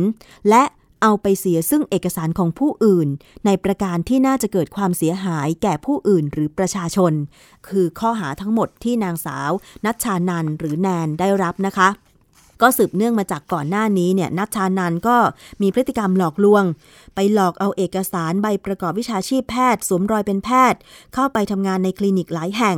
[0.48, 0.62] และ
[1.02, 3.08] เอาไปเสียซึ่งเอกสารของผู้อื่น
[3.46, 7.12] ในประการที่น่าจะเกิดความเสียหายแก่ผู้อื่นหรือประชาชน
[7.68, 9.50] คือข้อหาทั้งหมดที่นางสาว
[9.84, 11.88] นัชชานันหรือแนนได้รับนะคะ
[12.62, 15.16] ก็สืบเนื่องมาจากก่อนหน้านี้เนี่ยนัชชานันก็
[15.62, 16.64] มีพฤติกรรมหลอกลวง
[17.14, 20.80] ไปหลอกเอาเอกสารใบประกอบวิชาชีพแพทย์สวมรอยเป็นแพทย์
[21.14, 22.76] เข้าไปทำงานในคลินิกหลายแห่ง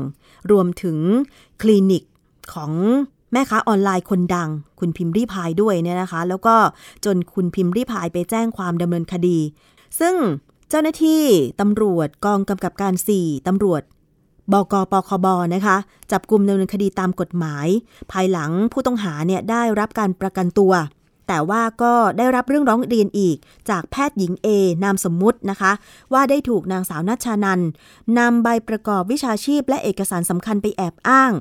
[0.51, 0.99] รวมถึง
[1.63, 2.03] คลินิก
[2.55, 2.73] ของ
[3.33, 4.49] แม่ค้าออนไลน์คนดัง
[4.81, 6.55] คุณพิมพ์รีพายด้วยเนี่ยนะคะ แล้วก็
[7.05, 9.39] จนคุณพิมพ์รีพายไปแจ้งความดำเนินคดี
[10.01, 10.15] ซึ่ง
[10.69, 11.23] เจ้าหน้าที่
[11.61, 13.83] ตำรวจกองกำกับการ 4ตำรวจ
[14.53, 15.77] บกปคบนะคะ
[16.13, 17.67] จับกลุ่มดำเนินคดีตามกฎหมาย
[18.13, 20.73] ภายหลังผู้ต้องหาเนี่ยได้รับการประกันตัว
[21.33, 23.37] แต่ว่าก็ได้รับเรื่องร้องเรียนอีก
[23.71, 24.49] จากแพทย์หญิง A
[24.85, 25.73] นามสมมุตินะคะ
[26.13, 27.61] ว่าได้ถูกนางสาวนัชชานัน
[28.19, 31.33] นำใบประกอบวิชาชีพและเอกสารสำคัญไปแอบอ้าง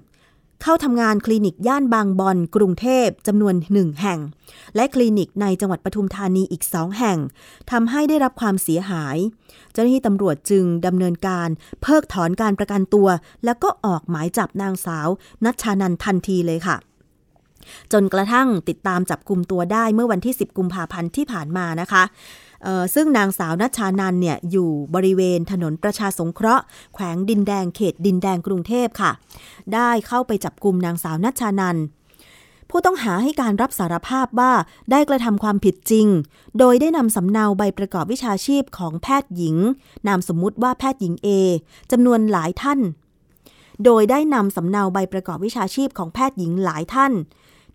[0.62, 4.20] เข้าทำงานคลินิกย่านบางบอนกรุงเทพจำนวนหนึ่งแห่ง
[4.76, 7.18] และคลินิกในจังหวัดปทุมธานีอีกสองแห่ง
[7.72, 9.18] ทำให้ได้รับความเสียหาย
[9.74, 11.50] เจ้าหน้าที่ตำรวจจึงดำเนินการ
[11.82, 13.08] เพิกถอนการประกันตัว
[13.46, 15.08] แล้วก็ออกหมายจับนางสาว
[15.46, 16.78] นัชชานันทันทีเลยค่ะ
[17.94, 22.04] จนกระทั่งติดตามจับกลุ่มตัวได้เมื่อวันที่ 10 กุมภาพันธ์ที่ผ่านมานะคะ
[22.96, 29.12] ซึ่งนางสาวนัชชานันเนี่ยอยู่บริเวณถนนประชาสงเคราะห์แขวงดินแดงเขตดินแดงกรุงเทพค่ะ
[29.74, 31.78] ได้เข้าไปจับกลุ่มนางสาวนัชชานัน
[32.70, 34.52] ผู้ต้องหาให้การรับสารภาพว่า
[34.92, 36.08] ได้กระทำความผิดจริง
[36.60, 39.56] โดยได้นำสำเนาใบประกอบวิชาชีพของแพทย์หญิง
[40.08, 41.28] นามสมมุติว่าแพทย์หญิง A
[41.92, 42.80] จำนวนหลายท่าน
[43.86, 47.14] โดยได้นำสำเนาใบประกอบวิชาชีพของแพทย์หญิงหลายท่าน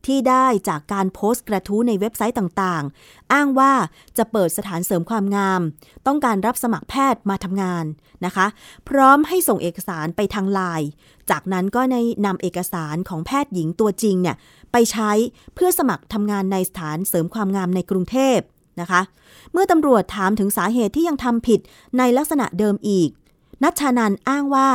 [0.07, 3.73] ที่ได้จากการโพสต์กระทู้ในเว็บไซต์ต่างๆ อ้างว่า
[4.19, 5.61] จะเปิดสถานเสริมความงาม
[6.07, 7.85] ต้องการรับสมัครแพทย์มาทำงาน
[8.25, 8.47] นะคะ
[8.89, 10.89] พร้อมให้ส่งเอกสารไปทางไลน์
[11.31, 14.37] จากนั้นก็ในนำเอกสารของแพทย์หญิงตัวจริงเนี่ย
[14.73, 15.11] ไปใช้
[15.55, 18.39] เพื่อสมัครทำงานในสถานเสริมความงามในกรุงเทพ
[18.81, 19.01] นะคะ
[19.53, 21.61] เมื่อตำรวจถามถึงสาเหตุที่ยังทำผิด
[21.99, 23.11] ในลักษณะเดิมอีก
[23.63, 24.69] นัชชานันอ้างว่า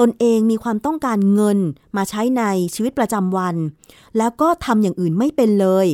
[0.00, 1.58] ตนเองมีความต้องการเงิน
[1.96, 2.42] มาใช้ใน
[2.74, 3.56] ชีวิตประจำวัน
[4.18, 5.86] แล้วก็ทำอย่างอื่นไม่เป็นเลย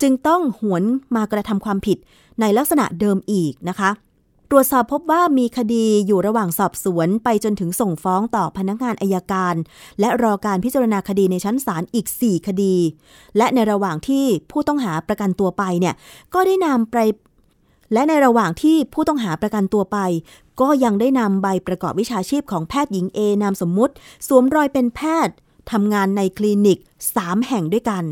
[0.00, 0.82] จึงต้องหวน
[1.16, 1.98] มากระทำความผิด
[2.40, 3.90] ในลักษณะเดิมอีกนะคะ
[4.50, 9.54] ตรวจสอบพบว่ามีคดีอยู่ระหว่างสอบสวนไปจนถึงส่งฟ้องต่อพนักงานอายการ
[10.00, 12.74] และรอการพิจารณาคดีในชั้นศาลอีก 4 คดี
[13.36, 15.94] และในระหว่างที่ผู้ต้องหาประกันตัวไปเนี่ย
[16.34, 16.96] ก็ได้นำไป
[17.92, 19.98] และในระหว่างที่ผู้ต้องหาประกันตัวไป
[20.60, 23.94] ก็ยังได้นำใบประกอบวิชาชีพของแพทย์หญิงเอนามสมมุติ
[24.26, 25.34] สวมรอยเป็นแพทย์
[25.70, 26.78] ทำงานในคลินิก
[27.14, 28.04] 3 แห่งด้วยกัน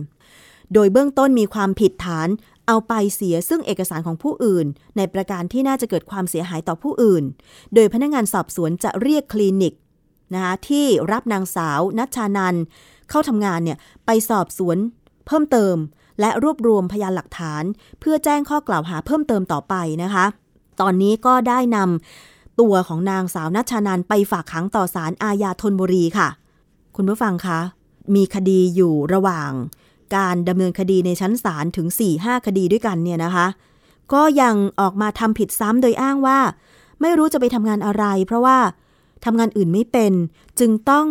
[0.72, 2.28] โดยเบื้องต้นมีความผิดฐาน
[2.66, 7.24] เอาไปเสียซึ่งเอกสารของผู้อื่น ในประการที่น่าจะเกิดความเสียหายต่อผู้อื่น
[7.74, 9.74] โดยพนักงานสอบสวนจะเรียกคลินิก
[10.34, 12.56] นะคะที่รับนางสาวนัชชานัน
[13.10, 14.78] เข้าทำงานเนี่ยไปสอบสวน
[15.26, 15.76] เพิ่มเติม
[16.20, 17.62] และรวบรวมพยานหลักฐาน
[18.00, 20.26] เพื่อแจ้งข้อกล่าวหาเพิ่มเติมต่อไปนะคะ
[20.80, 26.28] ตอนนี้ก็ได้นำ ตัวของนางสาวนัชชานันไปฝากขังต่อศาลอาญาธนบุรีค่ะ
[26.96, 27.60] คุณผู้ฟังคะ
[28.14, 29.50] มีคดีอยู่ระหว่าง
[30.16, 31.86] การดำเนินคดีในชั้นศาลถึง
[32.16, 33.46] 4-5 คดีด้วยกันเนี่ยนะคะ
[34.12, 36.38] ก็ยังออกมาทำผิดซ้ำโดยอ้างว่า
[37.00, 38.58] ไม่รู้จะไปทำงานอะไร เพราะว่า
[39.24, 40.12] ทำงานอื่นไม่เป็น
[40.58, 41.06] จึงต้อง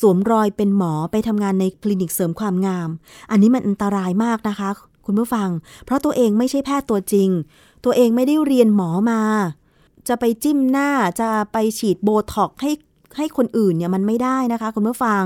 [0.00, 2.88] สวมรอยเป็นหมอไปทำงานในคลินิกเสริมความงาม
[3.30, 4.68] อันนี้มันอันตรายมากนะคะ
[5.06, 5.48] คุณผู้ฟัง
[5.84, 7.28] เพราะตัวเองไม่ใช่แพทย์ตัวจริง
[7.84, 9.20] ตัวเองไม่ได้เรียนหมอมา
[10.08, 10.90] จะไปจิ้มหน้า
[11.20, 12.70] จะไปฉีดโบท็อกให้
[13.16, 15.22] ให้คนอื่นเนี่ยมันไม่ได้นะคะคุณผู้ฟัง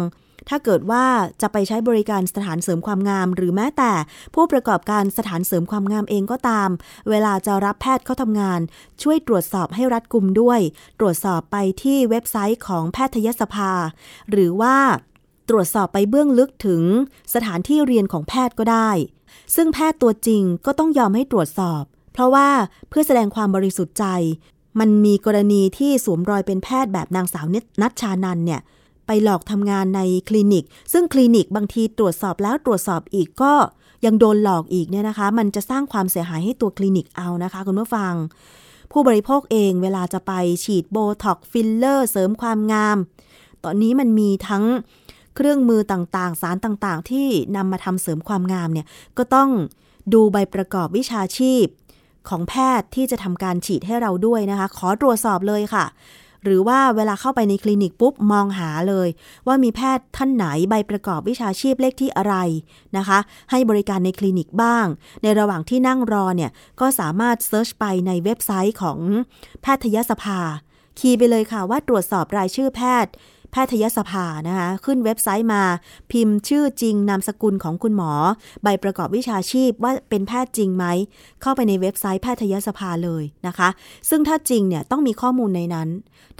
[0.48, 1.04] ถ้าเกิดว่า
[1.42, 3.92] จะไปใช้บริการสถานเสริมความงาม หรือแม้แต่
[4.34, 6.68] ผู้ประกอบการสถานเสริมความงามเองก็ตาม
[7.10, 8.60] เวลาจะรับแพทย์เข้าทำงาน
[9.02, 10.60] ช่วยตรวจสอบให้รัดกุมด้วย
[11.00, 13.72] ตรวจสอบไปที่เว็บไซต์ของแพทยสภา
[14.30, 14.76] หรือว่า
[15.50, 16.82] ตรวจสอบไปเบื้องลึกถึง
[17.34, 18.90] สถานที่เรียนของแพทย์ก็ได้
[19.54, 22.48] ซึ่งแพทย์ตัวจริงก็ต้องยอมให้ตรวจสอบ เพราะว่า
[22.88, 24.06] เพื่อแสดงความบริสุทธิ์ใจ
[24.80, 27.46] มันมีกรณีที่สวมรอยเป็นแพทย์แบบนางสาว
[27.82, 28.60] นัชชานันเนี่ย
[29.06, 33.54] ไปหลอกทำงานในคลินิก ซึ่งคลินิกบางทีตรวจสอบแล้วตรวจสอบอีกก็
[34.04, 38.14] ยังโดนหลอกอีกเนี่ยนะคะ มันจะสร้างความเสียหายให้ตัวคลินิกเอานะคะคุณผู้ฟัง
[38.92, 40.32] ผู้บริโภคเองเวลาจะไป
[40.64, 42.96] ฉีดโบท็อกซ์ฟิลเลอร์เสริมความงาม
[43.64, 44.64] ตอนนี้มันมีทั้ง
[45.36, 48.86] เครื่องมือต่างๆ สารต่างๆ ที่นำมาทำเสริมความงามเนี่ย
[49.18, 49.50] ก็ต้อง
[50.14, 51.64] ดูใบประกอบวิชาชีพ
[52.28, 55.84] ของแพทย์ที่จะทำการฉีดให้เราด้วยนะคะ ขอตรวจสอบเลยค่ะ
[56.44, 59.08] หรือว่าเวลาเข้าไปในคลินิกปุ๊บมองหาเลย
[59.46, 62.34] ว่ามีแพทย์ท่านไหนใบประกอบวิชาชีพเลขที่อะไร
[62.96, 63.18] นะคะ
[63.50, 64.86] ให้บริการในคลินิกบ้าง
[65.22, 68.98] ในระหว่างที่นั่งรอเนี่ย ก็สามารถเซิร์ชไปในเว็บไซต์ของ
[69.62, 70.40] แพทยสภา
[70.98, 73.12] คีย์ไปเลยค่ะว่าตรวจสอบรายชื่อแพทย์
[73.52, 75.62] แพทยสภานะคะขึ้นเว็บไซต์มา
[76.12, 78.12] พิมพ์ชื่อจริงนามสกุลของคุณหมอ
[78.62, 80.84] ใบประกอบวิชาชีพว่าเป็นแพทย์จริงไหม
[81.42, 83.68] เข้าไปในเว็บไซต์แพทยสภาเลยนะคะ
[84.10, 85.88] ซึ่งถ้าจริงเนี่ยต้องมีข้อมูลในนั้น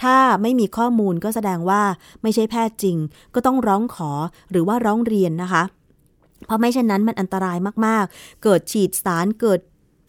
[0.02, 1.82] ถ้าไม่มีข้อมูลก็แสดงว่า
[2.22, 2.96] ไม่ใช่แพทย์จริง
[3.34, 4.10] ก็ต้องร้องขอ
[4.50, 5.62] หรือว่าร้องเรียนนะคะ
[6.46, 9.60] เพราะไม่เช่นนั้นมันอันตรายมากๆ เกิดฉีดสารเกิด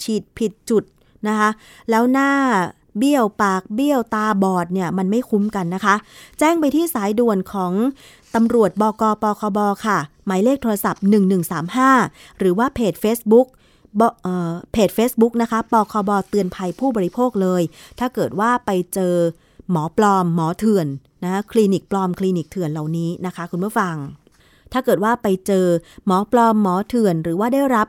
[0.04, 0.84] ฉีดผิดจุด
[1.28, 1.50] นะคะ
[1.90, 2.30] แล้วหน้า
[2.98, 5.96] เบี้ยวปากเบี้ยวตาบอดเนี่ยมันไม่คุ้มกันนะคะ
[6.40, 7.74] แจ้งไปที่สายด่วนของ
[8.36, 11.04] ตำรวจบกปคบค่ะ หมายเลขโทรศัพท์
[11.72, 13.48] 1135 หรือว่าเพจ Facebook
[14.72, 17.62] เพจ Facebook นะคะปคบเตือนภัยผู้บริโภคเลย
[18.00, 19.16] ถ้าเกิดว่าไปเจอ
[19.72, 20.88] หมอปลอมหมอเถื่อน
[21.24, 23.96] นะคลินิกปลอมคลินิกเถื่อนเหล่านี้นะคะ คุณผู้ฟัง
[24.72, 25.66] ถ้าเกิดว่าไปเจอ
[26.06, 27.88] หมอปลอมหมอเถื่อน หรือว่าได้รับ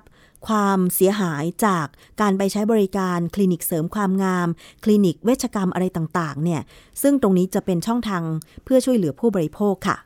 [0.48, 1.87] ความเสียหายจาก
[2.20, 4.48] การไปใช้บริการคลินิกเสริมความงาม
[4.85, 6.61] คลินิกเวชกรรมอะไรต่างๆ เนี่ย
[7.02, 8.22] ซึ่งตรงนี้จะเป็นช่องทาง
[8.64, 9.96] เพื่อช่วยเหลือผู้บริโภคค่ะ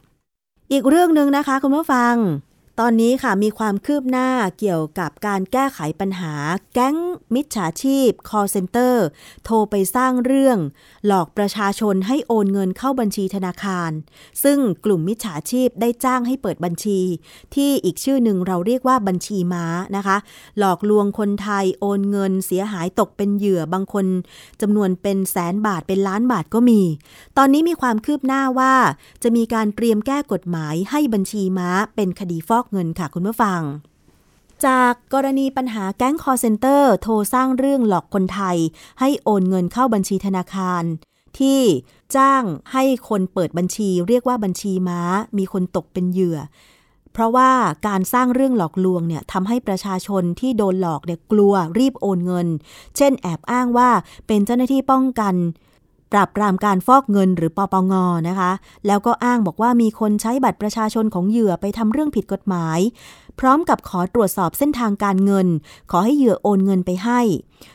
[0.73, 2.15] อีกเรื่องหนึ่งนะคะคุณผู้ฟัง
[2.83, 6.35] ตอนนี้ค่ะมีความคืบหน้าเกี่ยวกับการแก้ไขปัญหา
[6.75, 6.97] แก๊ง
[7.35, 8.95] มิจฉาชีพ call center
[9.45, 10.59] โทรไปสร้างเรื่อง
[11.07, 13.91] หลอกประชาชนให้โอนเงินเข้าบัญชีธนาคาร
[14.43, 17.01] ซึ่งกลุ่มมิจฉาชีพได้จ้างให้เปิดบัญชี
[17.55, 19.65] ที่อีกชื่อหนึ่งเราเรียกว่าบัญชีม้า
[19.97, 20.17] นะคะ
[20.59, 24.07] หลอกลวงคนไทยโอนเงินเสียหายตกเป็นเหยื่อบางคน
[24.61, 26.81] จำนวนเป็นแสนบาทเป็นล้านบาทก็มี
[27.39, 28.75] ตอนนี้มีความคืบหน้าว่า
[29.23, 33.61] จะมีการเตรียมแก้กฎหมายให้บัญชีม้าเป็นคดีฟอกเงินค่ะคุณผู้ฟัง
[34.67, 38.57] จากกรณีปัญหาแก๊งคอลเซ็นเตอร์โทรสร้างเรื่องหลอกคนไทย
[39.01, 40.83] ให้โอนเงินเข้าบัญชีธนาคาร
[41.39, 41.61] ที่
[42.17, 45.01] จ้างให้คนเปิดบัญชีเรียกว่าบัญชีม้า
[45.39, 46.39] มีคนตกเป็นเหยื่อ
[47.13, 47.51] เพราะว่า
[47.87, 52.49] การสร้างเรื่องหลอกลวงเนี่ยทำให้ประชาชนที่โดนหลอกเนี่ยกลัวรีบโอนเงิน
[52.97, 53.91] เช่นแอบอ้างว่า
[54.27, 55.35] เป็นเจ้าหน้าที่ป้องกัน
[56.13, 57.93] ปราบปรามการฟอกเงินหรือปปง
[58.29, 58.51] นะคะ
[58.87, 62.79] แล้วก็อ้างบอกว่ามีคนใช้บัตรประชาชนของเหยื่อไปทำเรื่องผิดกฎหมาย
[63.41, 65.49] พร้อมกับขอตรวจสอบเส้นทางการเงิน
[65.91, 67.21] ขอให้เหยื่อโอนเงินไปให้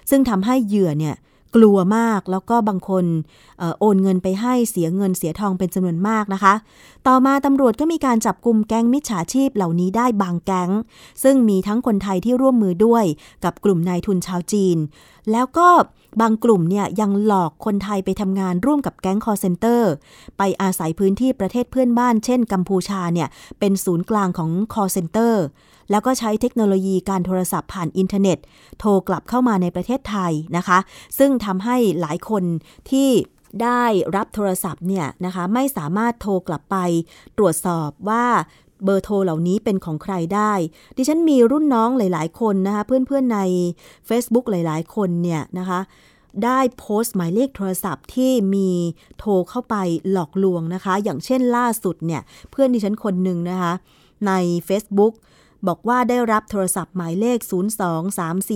[0.10, 1.15] ซึ่งทำให้เหยื่อเนี่ย
[1.56, 3.06] กลัวมากแล้วก็บางคน
[3.80, 6.54] โอนเงินไปให้เสียเงินเสียทองเป็นจำนวนมากนะคะ
[7.08, 10.70] ต่อมาตำรวจก็มีการจับกลุ่มแก๊งมิจฉาชีพเหล่านี้ได้บางแก๊ง
[11.24, 13.06] ซึ่งมีทั้งคนไทยที่ร่วมมือด้วย
[13.44, 14.78] กับกลุ่มนายทุนชาวจีน
[15.32, 15.70] แล้วก็
[16.22, 19.92] บางกลุ่มเนี่ยยังหลอกคนไทยไปทำงานร่วมกับแก๊งคอลเซ็นเตอร์
[20.38, 23.28] ไปอาศัยพื้นที่ประเทศเพื่อนบ้าน เช่นกัมพูชาเนี่ย
[23.60, 25.44] เป็นศูนย์กลางของคอลเซ็นเตอร์
[25.91, 28.38] แล้วก็ใช้เทคโนโลยีการโทรศัพท์ผ่านอินเทอร์เน็ต
[28.80, 30.80] โทรกลับเข้ามาในประเทศไทยนะคะ
[31.17, 32.43] ซึ่งทำให้หลายคน
[32.89, 33.10] ที่
[33.63, 33.84] ได้
[34.15, 36.78] รับโทรศัพท์เนี่ยนะคะไม่สามารถโทรกลับไป
[37.38, 38.26] ตรวจสอบว่า
[38.84, 40.54] เบอร์โทรเหล่านี้เป็นของใครได้
[40.98, 43.39] ดิฉันมีรุ่นน้องหลาย ๆ คนนะคะเพื่อนๆใน
[44.10, 45.80] Facebook หลาย ๆ คนเนี่ยนะคะ
[46.46, 48.69] ได้โพสต์หมายเลขโทรศัพท์ที่มี
[49.19, 49.76] โทรเข้าไป
[50.12, 53.74] หลอกลวงนะคะ อย่างเช่นล่าสุดเนี่ยเพื่อนดิฉันคนหนึ่งนะคะ
[54.28, 54.32] ใน
[54.67, 55.13] Facebook
[55.67, 57.39] บอกว่าได้รับโทรศัพท์หมายเลข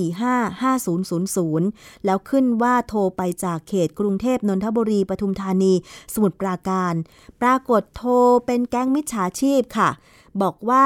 [0.04, 5.74] 023455000 แล้วขึ้นว่าโทรไปจากเขตกรุงเทพนนทบุรีปทุมธานี
[6.14, 6.94] สมุทรปราการ
[7.42, 8.14] ปรากฏโทร
[8.46, 9.90] เป็นแก๊งมิจฉาชีพค่ะ
[10.42, 10.86] บอกว่า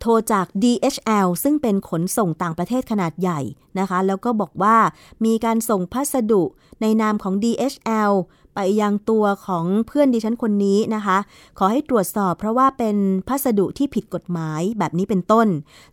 [0.00, 3.40] โทรจาก DHL ซึ่งเป็นขนส่งต่างประเทศขนาดใหญ่
[3.78, 4.76] นะคะ แล้วก็บอกว่า
[5.24, 6.42] มีการส่งพัสดุ
[6.80, 8.12] ในนามของ DHL
[8.54, 11.18] ไปยังตัวของเพื่อนดิฉันคนนี้นะคะ
[11.58, 12.96] ขอให้ตรวจสอบเพราะว่าเป็น
[13.28, 15.48] พัสดุที่ผิดกฎหมายแบบนี้เป็นต้น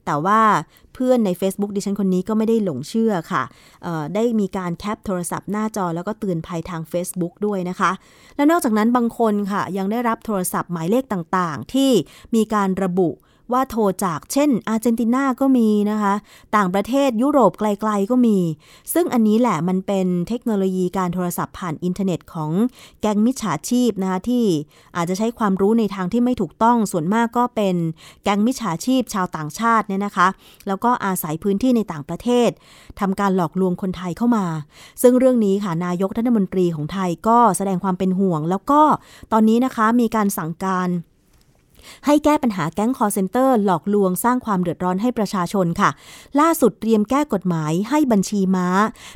[0.06, 0.40] แต่ว่า
[0.94, 3.44] เพื่อนใน Facebook ดิฉันคนนี้ก็ไม่ได้หลงเชื่อค่ะ
[4.16, 7.92] ได้มีการแคปโทรศัพท์หน้าจอแล้วก็เตือนภัยทาง Facebook ด้วยนะคะ
[8.36, 11.92] และนอกจากนั้นบางคนค่ะ ยังได้รับโทรศัพท์หมายเลขต่างๆ ที่
[12.36, 13.10] มีการระบุ
[13.52, 16.14] ว่าโทรจากเช่น อาร์เจนตินาก็มีนะคะ
[16.56, 18.38] ต่างประเทศยุโรปไกลๆก็มี
[18.94, 22.52] ซึ่งอันนี้แหละมันเป็นเทคโนโลยีการโทรศัพท์ผ่านอินเทอร์เน็ตของ
[23.02, 24.46] แก๊งมิจฉาชีพนะคะที่
[24.96, 27.76] อาจจะใช้ความรู้ในทางที่ไม่ถูกต้องส่วนมากก็เป็น
[28.24, 30.28] แก๊งมิจฉาชีพชาวต่างชาติเนี่ยนะคะ
[30.68, 32.50] แล้วก็อาศัยพื้นที่ในต่างประเทศ
[33.00, 34.46] ทำการหลอกลวงคนไทยเข้ามา
[35.02, 38.82] ซึ่งเรื่องนี้ค่ะนายกรัฐมนตรีของไทยก็แสดงความเป็นห่วง แล้วก็
[39.32, 40.90] ตอนนี้นะคะมีการสั่งการ
[42.06, 45.90] ให้แก้ปัญหาแก๊งคอลเซ็นเตอร์หลอกลวงสร้างความเดือดร้อนให้ประชาชนค่ะ
[46.40, 48.68] ล่าสุดเตรียมแก้กฎหมายให้บัญชีม้า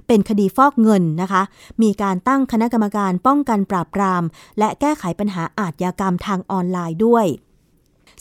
[0.07, 1.41] เป็นคดีฟอกเงินนะคะ
[1.81, 4.23] มีการตั้งคณะกรรมการป้องกันปราบปราม
[4.59, 7.27] และแก้ไขปัญหาอาทยากรรมทางออนไลน์ด้วย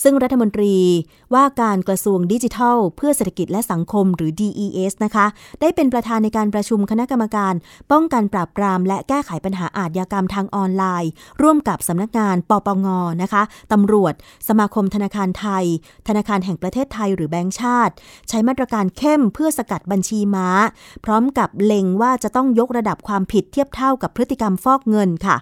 [0.03, 0.75] ซึ่งรัฐมนตรี
[1.35, 5.27] ว่าการกระทรวงดิจิทัล เพื่อเศรษฐกิจและสังคมหรือ DES นะคะ
[5.61, 7.55] ได้เป็นประธานในการประชุมคณะกรรมการ
[7.93, 11.11] ป้องกันปราบปราม และแก้ไขปัญหาอาทยากรรมทางออนไลน์
[11.43, 12.87] ร่วมกับสำนักงาน ปปง
[13.23, 14.15] นะคะตำรวจ
[14.49, 15.65] สมาคมธนาคารไทย
[16.09, 17.95] ธนาคารแห่งประเทศไทย หรือแบงก์ชาติ
[18.29, 20.49] ใช้มาตรการเข้มเพื่อสกัดบัญชีม้า
[21.05, 25.37] พร้อมกับเล็งว่าจะต้องยกระดับความผิดเทียบเท่ากับพฤติกรรมฟอกเงินค่ะ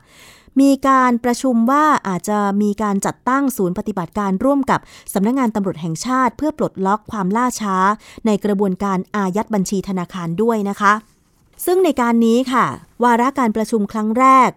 [0.61, 4.81] มีการประชุมว่าอาจจะมีการจัดตั้งศูนย์ปฏิบัติการร่วมกับ
[5.14, 7.77] สำนักงงานตำรวจแห่งชาติ เพื่อปลดล็อกความล่าช้า
[8.27, 10.92] ในกระบวนการอายัดบัญชีธนาคารด้วยนะคะ
[11.66, 12.66] ซึ่งในการนี้ค่ะ
[13.05, 14.51] วาระการประชุมครั้งแรก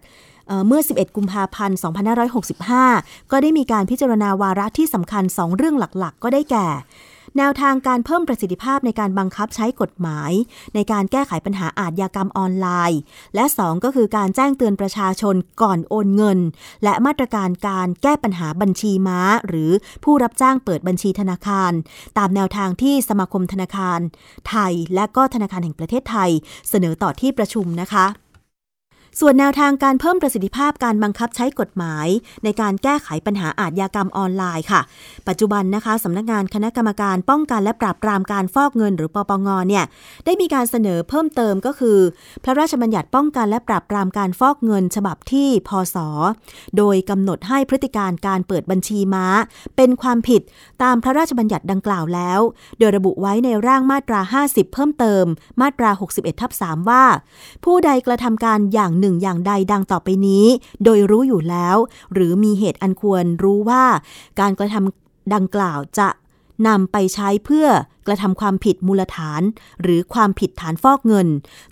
[0.66, 1.78] เมื่อ 11 กุมภาพันธ์
[2.54, 6.68] 2565 ก็ได้มีการพิจารณาวาระที่สำคัญ 2 เรื่องหลักๆ ก็ได้แก่
[7.38, 10.32] แนวทางการเพิ่มประสิทธิภาพในการบังคับใช้กฎหมาย
[10.74, 13.00] ในการแก้ไขปัญหาอาทยากรรมออนไลน์
[13.34, 16.38] และ 2 ก็คือการแจ้งเตือนประชาชนก่อนโอนเงิน
[16.84, 19.70] และมาตรการการแก้ปัญหาบัญชีม้า หรือ
[20.04, 21.72] ผู้รับจ้างเปิดบัญชีธนาคาร
[22.18, 24.00] ตามแนวทางที่สมาคมธนาคาร
[24.48, 26.30] ไทย และก็ธนาคารแห่งประเทศไทย
[26.68, 28.06] เสนอต่อที่ประชุมนะคะ
[29.18, 32.06] ส่วนแนวทางการเพิ่มประสิทธิภาพการบังคับใช้กฎหมาย
[32.44, 34.80] ในการแก้ไขปัญหาอาทยากรรมออนไลน์ค่ะ
[35.28, 39.84] ปัจจุบันนะคะสำนักงานคณะกรรมการป้องกันและปราบปรามการฟอกเงินหรือปปงเนี่ย
[40.24, 41.98] ได้มีการเสนอเพิ่มเติมก็คือ
[42.44, 45.96] พระราชบัญญัติป้องกันและปราบปรามการฟอกเงิน ฉบับที่พศ
[46.76, 49.26] โดยกำหนดให้พฤติการการเปิดบัญชีม้า
[49.76, 50.42] เป็นความผิด
[50.82, 52.40] ตามพระราชบัญญัติดังกล่าวแล้ว
[52.78, 55.24] โดยระบุไว้ในร่างมาตรา 50 เพิ่มเติม
[55.60, 57.04] มาตรา 61ทับ3ว่า
[57.64, 60.46] ผู้ใดกระทำการอย่างหนึ่งอย่างใดดังต่อไปนี้
[60.84, 61.76] โดยรู้อยู่แล้ว
[62.12, 63.84] หรือมีเหตุอันควรรู้ว่า
[64.40, 66.08] การกระทำดังกล่าวจะ
[66.68, 67.66] นำไปใช้เพื่อ
[68.06, 69.42] กระทำความผิดมูลฐาน
[69.82, 71.28] หรือความผิดฐานฟอกเงิน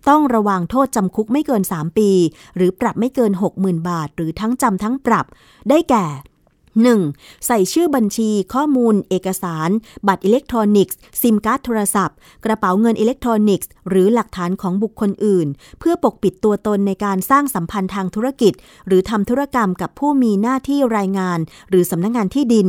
[0.08, 2.10] ต้องระวังโทษจำคุกไม่เกิน 3 ปี
[2.56, 5.26] หรือปรับไม่เกิน 60,000 บาท หรือทั้งจำทั้งปรับ
[5.68, 6.06] ได้แก่
[6.76, 7.46] 1.
[7.46, 9.70] ใช้ชื่อบัญชีข้อมูล เอกสาร
[10.09, 15.46] บัตรอิเล็กทรอนิกส์ ซิมการ์ดโทรศัพท์ กระเป๋าเงินอิเล็กทรอนิกส์ หรือหลักฐานของบุคคลอื่น
[15.78, 18.52] เพื่อปกปิดตัวตนในการสร้างสัมพันธ์ทางธุรกิจ
[18.87, 22.68] หรือทำธุรกรรมกับผู้มีหน้าที่รายงาน หรือสำนักงานที่ดิน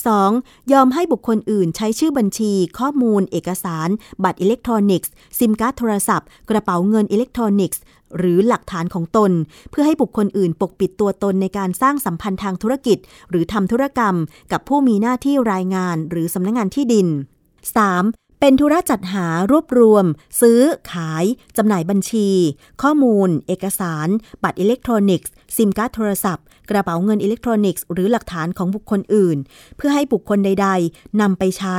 [0.00, 0.72] 2.
[0.72, 3.88] ยอมให้บุคคลอื่นใช้ชื่อบัญชี ข้อมูล เอกสาร
[4.24, 7.80] บัตรอิเล็กทรอนิกส์ ซิมการ์ดโทรศัพท์ กระเป๋าเงินอิเล็กทรอนิกส์
[8.16, 9.32] หรือหลักฐานของตน
[9.70, 12.98] เพื่อให้บุคคลอื่นปกปิดตัวตนในการสร้างสัมพันธ์ทางธุรกิจ
[13.30, 14.14] หรือทำธุรกรรม
[14.52, 17.06] กับผู้มีหน้าที่รายงาน หรือสำนักงานที่ดิน
[17.74, 18.40] 3.
[18.40, 20.04] เป็นธุระจัดหารวบรวม
[20.40, 20.60] ซื้อ
[20.92, 21.24] ขาย
[21.56, 22.28] จำหน่ายบัญชี
[22.82, 24.08] ข้อมูล เอกสาร
[24.42, 29.38] บัตรอิเล็กทรอนิกส์ ซิมการ์ดโทรศัพท์ กระเป๋าเงินอิเล็กทรอนิกส์ หรือหลักฐานของบุคคลอื่น
[29.76, 31.78] เพื่อให้บุคคลใด ๆนำไปใช้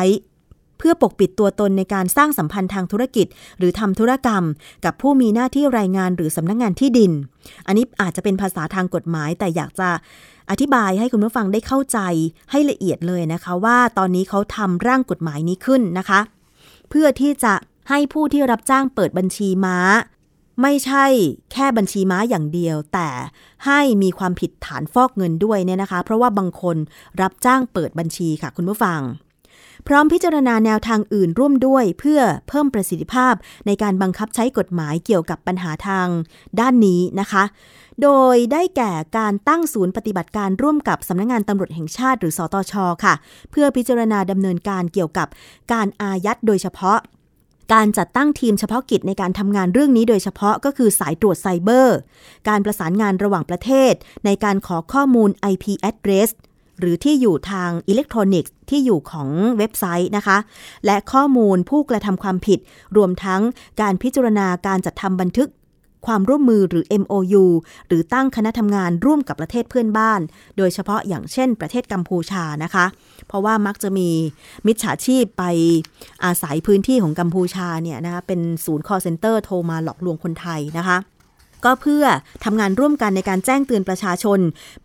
[0.80, 4.44] เพื่อปกปิดตัวตนในการสร้างสัมพันธ์ทางธุรกิจ หรือทำธุรกรรม
[4.86, 7.12] กับผู้มีหน้าที่รายงานหรือสำนักงงานที่ดิน
[7.68, 9.90] อันนี้อาจจะเป็นภาษาทางกฎหมาย แต่อยากจะ
[10.50, 12.00] อธิบายให้คุณผู้ฟังได้เข้าใจ
[12.52, 16.20] ให้ละเอียดเลยนะคะ ว่าตอนนี้เขาทำร่างกฎหมายนี้ขึ้นนะคะ
[16.90, 17.54] เพื่อที่จะ
[17.90, 19.78] ให้ผู้ที่รับจ้างเปิดบัญชีม้า
[20.62, 21.06] ไม่ใช่
[21.54, 23.10] แค่บัญชีม้าอย่างเดียว แต่
[23.66, 26.78] ให้มีความผิดฐานฟอกเงินด้วยเนี่ยนะคะ เพราะว่าบางคน
[27.22, 29.00] รับจ้างเปิดบัญชีค่ะคุณผู้ฟัง
[29.92, 33.34] พร้อมพิจารณาแนวทางอื่นร่วมด้วย เพื่อเพิ่มประสิทธิภาพ
[33.66, 36.08] ในการบังคับใช้กฎหมายเกี่ยวกับปัญหาทาง
[36.60, 37.44] ด้านนี้นะคะ
[38.02, 42.74] โดยได้แก่การตั้งศูนย์ปฏิบัติการร่วมกับสำนักงงานตำรวจแห่งชาติ หรือสอตช
[43.04, 43.14] ค่ะ
[43.52, 45.28] เพื่อพิจารณาดำเนินการเกี่ยวกับ
[45.74, 47.00] การอายัดโดยเฉพาะ
[47.74, 51.98] การจัดตั้งทีมเฉพาะกิจในการทำงานเรื่องนี้โดยเฉพาะก็คือสายตรวจไซเบอร์
[52.50, 53.94] การประสานงานระหว่างประเทศ
[54.26, 56.30] ในการขอข้อมูล IP address
[56.80, 60.38] หรือที่อยู่ทางอิเล็กทรอนิกส์ที่อยู่ของเว็บไซต์นะคะ
[60.86, 62.60] และข้อมูลผู้กระทำความผิด
[62.98, 63.42] รวมทั้ง
[63.82, 65.50] การพิจารณาการจัดทำบันทึก
[66.08, 67.44] ความร่วมมือหรือ MOU
[67.88, 70.22] หรือตั้งคณะทำงานร่วมกับประเทศเพื่อนบ้าน
[70.58, 72.86] โดยเฉพาะอย่างเช่นประเทศกัมพูชานะคะ
[73.28, 74.10] เพราะว่ามักจะมี
[74.68, 75.44] มิจฉาชีพไป
[76.24, 80.98] อาศัยพื้นที่ของกัมพูชาเนี่ยนะคะเป็นศูนย์ call center โทรมาหลอกลวงคนไทยนะคะ
[81.66, 82.06] ก็เพื่อ
[82.44, 84.40] ทำงานร่วมกันในการแจ้งเตือนประชาชน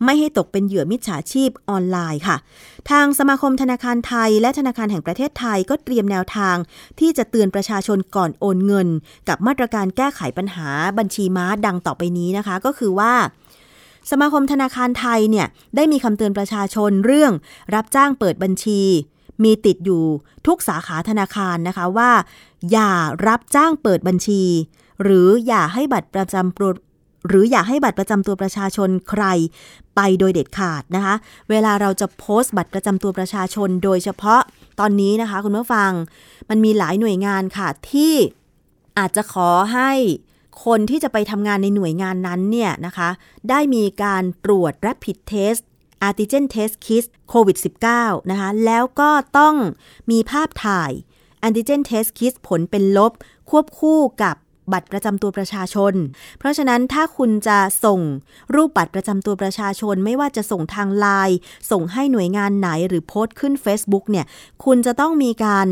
[0.05, 2.37] ไม่ให้ตกเป็นเหยื่อมิจฉาชีพออนไลน์ค่ะ
[2.91, 6.57] ทางสมาคมธนาคารไทย และธนาคารแห่งประเทศไทยก็เตรียมแนวทาง
[7.01, 8.89] ที่จะเตือนประชาชนก่อนโอนเงิน
[9.29, 13.15] กับมาตรการแก้ไขปัญหาบัญชีม้าดังต่อไปนี้นะคะ ก็คือว่า
[14.11, 17.33] สมาคมธนาคารไทยเนี่ยได้มีคำเตือนประชาชนเรื่อง
[17.75, 18.81] รับจ้างเปิดบัญชี
[19.45, 20.05] มีติดอยู่
[20.47, 22.11] ทุกสาขาธนาคารนะคะว่า
[22.73, 22.93] อย่า
[23.27, 24.43] รับจ้างเปิดบัญชี
[25.03, 26.71] หรืออย่าให้บัตรประจำตัว
[27.29, 29.25] หรืออย่าให้บัตรประจำตัวประชาชนใคร
[29.97, 31.15] ไปโดยเด็ดขาดนะคะ
[31.51, 34.43] เวลาเราจะโพสต์บัตรประจำตัวประชาชน โดยเฉพาะ
[34.81, 35.91] ตอนนี้นะคะ คุณผู้ฟัง
[36.51, 38.15] มันมีหลายหน่วยงานค่ะที่
[38.99, 39.93] อาจจะขอให้
[40.65, 43.09] คนที่จะไปทำงานในหน่วยงานนั้นเนี่ยนะคะ
[43.51, 45.63] ได้มีการตรวจ rapid test
[46.07, 47.57] antigen test kit โควิด
[47.95, 49.55] -19 นะคะ แล้วก็ต้อง
[50.11, 50.91] มีภาพถ่าย
[51.47, 53.13] antigen test kit ผลเป็นลบ
[53.51, 54.37] ควบคู่กับ
[54.73, 55.95] บัตรประจำตัวประชาชน
[56.39, 58.01] เพราะฉะนั้นถ้าคุณจะส่ง
[58.55, 61.37] รูปบัตรประจำตัวประชาชน ไม่ว่าจะส่งทางไลน์
[61.71, 64.27] ส่งให้หน่วยงานไหนหรือโพสต์ขึ้น Facebook เนี่ย
[64.65, 65.67] คุณจะต้องมีการ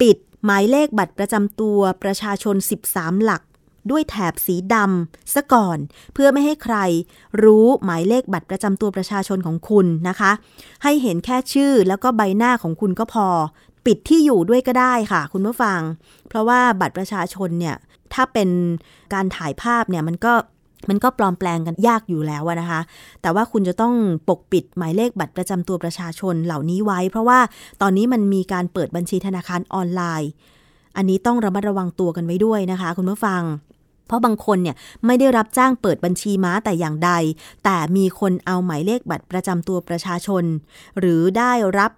[0.00, 2.56] ปิดหมายเลขบัตรประจำตัวประชาชน
[2.90, 3.42] 13 หลัก
[3.90, 5.78] ด้วยแถบสีดำซะก่อน
[6.14, 6.76] เพื่อไม่ให้ใคร
[7.42, 10.30] รู้หมายเลขบัตรประจำตัวประชาชนของคุณนะคะ
[10.82, 13.28] ให้เห็นแค่ชื่อแล้วก็ใบหน้าของคุณก็พอ
[13.86, 15.80] ปิดที่อยู่ด้วยก็ได้ค่ะ คุณผู้ฟัง
[16.28, 17.76] เพราะว่าบัตรประชาชนเนี่ย
[18.14, 18.48] ถ้าเป็น
[19.14, 20.34] การถ่ายภาพเนี่ยมันก็
[20.88, 22.80] มันก็ปลอมแปลงกันยากอยู่แล้วนะคะ
[23.22, 23.94] แต่ว่าคุณจะต้อง
[24.28, 27.38] ปกปิดหมายเลขบัตรประจำตัวประชาชนเหล่านี้ไว้ เพราะว่า
[27.82, 30.30] ตอนนี้มันมีการเปิดบัญชีธนาคารออนไลน์
[30.96, 33.42] อันนี้ต้องระมัดระวังตัวกันไว้ด้วยนะคะ คุณผู้ฟัง
[34.06, 37.10] เพราะบางคนเนี่ยไม่ได้รับจ้างเปิดบัญชีม้าแต่อย่างใด
[37.64, 40.44] แต่มีคนเอาหมายเลขบัตรประจำตัวประชาชน
[40.98, 41.90] หรือได้รับ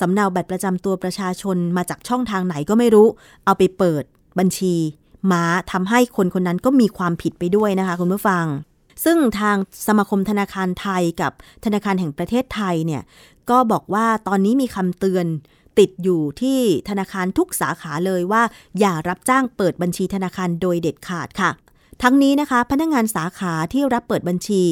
[0.00, 3.06] สำเนาบัตรประจำตัวประชาชนมาจากช่องทางไหนก็ไม่รู้
[3.44, 4.04] เอาไปเปิด
[4.38, 4.74] บัญชี
[5.32, 8.44] ม้าทำให้คนคนนั้นก็มีความผิดไปด้วยนะคะคุณผู้ฟัง
[9.04, 9.56] ซึ่งทาง
[9.86, 11.32] สมาคมธนาคารไทยกับ
[11.64, 13.02] ธนาคารแห่งประเทศไทยเนี่ย
[13.50, 15.26] ก็บอกว่าตอนนี้มีคำเตือน
[15.78, 16.58] ติดอยู่ที่
[16.88, 18.42] ธนาคารทุกสาขาเลยว่า
[18.80, 21.50] อย่ารับจ้างเปิดบัญชีธนาคารโดยเด็ดขาดค่ะ
[22.02, 24.62] ทั้งนี้นะคะ พนักงงานสาขาที่รับเปิดบัญชี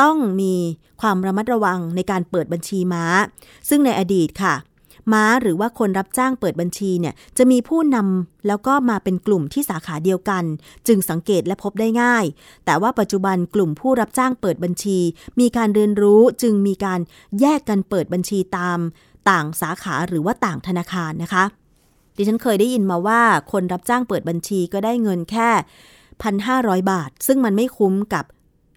[0.00, 0.54] ต้องมี
[1.00, 3.04] ความระมัดระวังในการเปิดบัญชีม้า
[3.68, 4.54] ซึ่งในอดีตค่ะ
[5.12, 10.44] ม้าหรือว่าคนรับจ้างเปิดบัญชีเนี่ยจะมีผู้นำแล้วก็มาเป็นกลุ่มที่สาขาเดียวกัน
[10.86, 12.24] จึงสังเกตและพบได้ง่าย
[12.64, 14.98] แต่ว่าปัจจุบันกลุ่มผู้รับจ้างเปิดบัญชี
[15.40, 17.00] มีการเรียนรู้จึงมีการ
[17.40, 18.78] แยกกันเปิดบัญชีตาม
[19.30, 21.44] ต่างสาขาหรือว่าต่างธนาคารนะคะ
[22.16, 25.50] ดิฉันเคยได้ยินมาว่าคนรับจ้างเปิดบัญชีก็ได้เงินแค่
[26.20, 28.24] 1,500 บาท ซึ่งมันไม่คุ้มกับ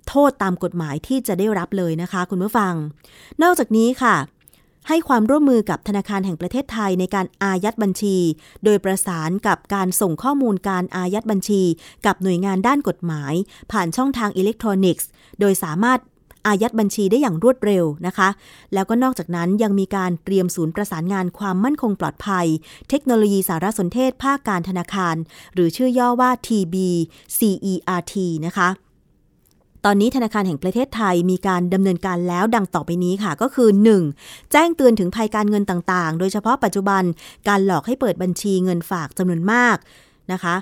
[0.10, 2.74] โทษตามกฎหมายที่จะได้รับเลยนะคะ คุณผู้ฟัง
[3.42, 4.16] นอกจากนี้ค่ะ
[4.88, 8.18] ให้ความร่วมมือกับธนาคารแห่งประเทศไทยในการอายัดบัญชี
[8.64, 11.62] โดยประสานกับการส่งข้อมูลการอายัดบัญชี
[12.06, 13.34] กับหน่วยงานด้านกฎหมาย
[13.72, 15.08] ผ่านช่องทางอิเล็กทรอนิกส์
[15.40, 16.00] โดยสามารถ
[16.48, 18.30] อายัดบัญชีได้อย่างรวดเร็วนะคะ
[18.74, 22.46] แล้วก็นอกจากนั้นยังมีการเตรียมศูนย์ประสานงานความมั่นคงปลอดภัย
[22.90, 25.16] เทคโนโลยีสารสนเทศภาคการธนาคาร
[25.54, 28.70] หรือชื่อย่อว่า TBCERT นะคะ
[29.88, 33.70] ตอนนี้ธนาคารแห่งประเทศไทยมีการดำเนินการแล้วดังต่อไปนี้ค่ะ ก็คือ
[34.12, 34.52] 1.
[34.52, 37.04] แจ้งเตือนถึงภัยการเงินต่างๆ โดยเฉพาะปัจจุบัน
[37.48, 39.78] การหลอกให้เปิดบัญชีเงินฝากจำนวนมาก
[40.32, 40.56] นะคะ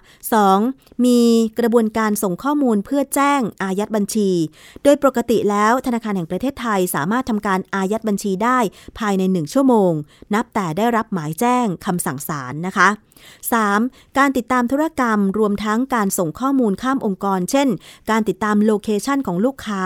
[0.49, 1.05] 2.
[1.05, 1.19] มี
[1.59, 4.29] กระบวนการส่งข้อมูลเพื่อแจ้งอายัดบัญชี
[4.83, 8.59] โดยปกติแล้วธนาคารแห่งประเทศไทยสามารถทำการอายัดบัญชีได้
[8.99, 9.91] ภายใน 1 ชั่วโมง
[10.33, 12.89] นับแต่ได้รับหมายแจ้งคำสั่งศาลนะคะ
[13.53, 14.17] 3.
[14.17, 17.67] การติดตามธุรกรรมรวมทั้งการส่งข้อมูลข้ามองค์กร เช่น
[18.11, 19.83] การติดตามโลเคชันของลูกค้า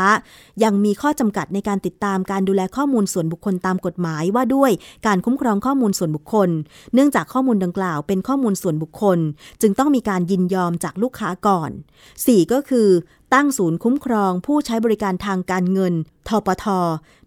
[0.64, 4.72] ยังมีข้อจำกัดในการติดตามการดูแลข้อมูลส่วนบุคคลตามกฎหมายว่าด้วย
[5.08, 6.50] การคุ้มครองข้อมูลส่วนบุคคล
[6.94, 9.20] เนื่องจากข้อมูลดังกล่าวเป็นข้อมูลส่วนบุคคล
[9.62, 11.72] จึงต้องมีการยินยอมจากลูกค้าก่อน
[12.12, 12.52] 4.
[12.54, 12.90] ก็คือ
[13.34, 15.94] ตั้งศูนย์คุ้มครองผู้ใช้บริการทางการเงิน
[16.28, 16.66] ทปท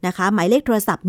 [0.07, 1.07] นะคะ หมายเลขโทรศัพท์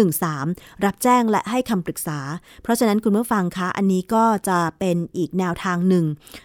[0.00, 2.18] 1213 รับแจ้งและให้คำปรึกษา
[2.62, 6.04] เพราะฉะนั้นคุณผู้ฟังคะ อันนี้ก็จะเป็นอีกแนวทางหนึ่ง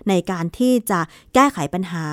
[0.10, 0.99] ในการที่จะ
[1.34, 2.05] แก้ไขปัญหา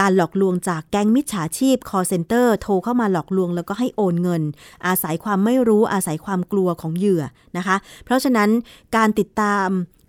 [0.00, 4.42] การหลอกลวงจากแก๊งมิจฉาชีพ call center โทรเข้ามาหลอกลวงแล้วก็ให้โอนเงิน
[4.86, 7.22] อาศัยความไม่รู้อาศัยความกลัวของเหยื่อ
[7.56, 8.50] นะคะ เพราะฉะนั้น
[8.96, 9.68] การติดตาม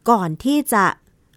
[0.10, 0.86] ก่อนที่จะ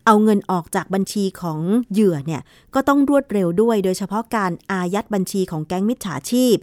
[0.06, 1.60] เอาเงินออกจากบัญชีของ
[1.92, 2.42] เหยื่อเนี่ย
[2.74, 6.56] ก็ต้องรวดเร็วด้วย โดยเฉพาะการอายัดบัญชีของแก๊งมิจฉาชีพ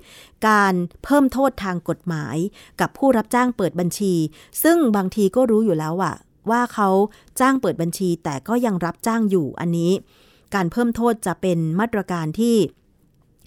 [0.47, 0.73] การ
[1.03, 2.37] เพิ่มโทษทางกฎหมาย
[2.79, 4.13] กับผู้รับจ้างเปิดบัญชี
[4.63, 6.15] ซึ่งบางทีก็รู้อยู่แล้วอะ
[6.49, 6.89] ว่าเขา
[7.39, 9.91] จ้างเปิดบัญชีแต่ก็ยังรับจ้างอยู่อันนี้
[10.55, 12.55] การเพิ่มโทษจะเป็นมาตรการที่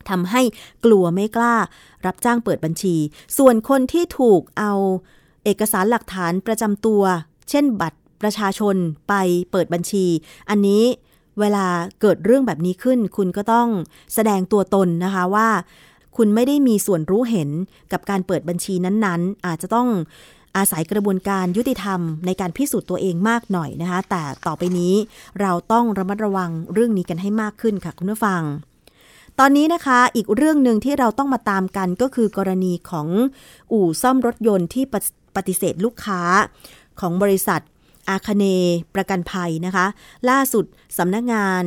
[0.09, 0.42] ทำให้
[0.84, 1.57] กลัวไม่กล้า
[2.07, 2.97] รับจ้างเปิดบัญชี
[3.38, 4.72] ส่วนคนที่ถูกเอา
[5.45, 7.03] เอกสารหลักฐานประจำตัว
[7.51, 8.77] เช่นบัตร ประชาชน
[9.09, 9.14] ไป
[9.51, 10.07] เปิดบัญชี
[10.51, 10.83] อันนี้
[11.41, 11.66] เวลา
[12.01, 13.68] เกิดเรื่องแบบนี้ขึ้น คุณก็ต้อง
[14.14, 15.49] แสดงตัวตนนะคะว่า
[16.16, 17.51] คุณไม่ได้มีส่วนรู้เห็น
[17.93, 19.89] กับการเปิดบัญชีนั้นๆ อาจจะต้อง
[20.57, 24.95] อาศัยกระบวนการยุติธรรมในการพิสูจน์ตัวเองมากหน่อยนะคะ แต่ต่อไปนี้
[25.41, 28.43] เราต้องระมัดระวังเรื่องนี้กันให้มากขึ้นค่ะคุณผู้ฟัง
[29.39, 33.09] ตอนนี้นะคะอีกเรื่องหนึ่งที่เราต้องมาตามกันก็คือกรณีของ
[33.72, 34.85] อู่ซ่อมรถยนต์ที่
[35.37, 36.20] ปฏิเสธลูกค้า
[37.01, 37.61] ของบริษัท
[38.09, 38.45] อาคเน
[38.95, 39.87] ประกันภัยนะคะ
[40.31, 40.65] ล่าสุด
[40.99, 41.65] สำนักงาน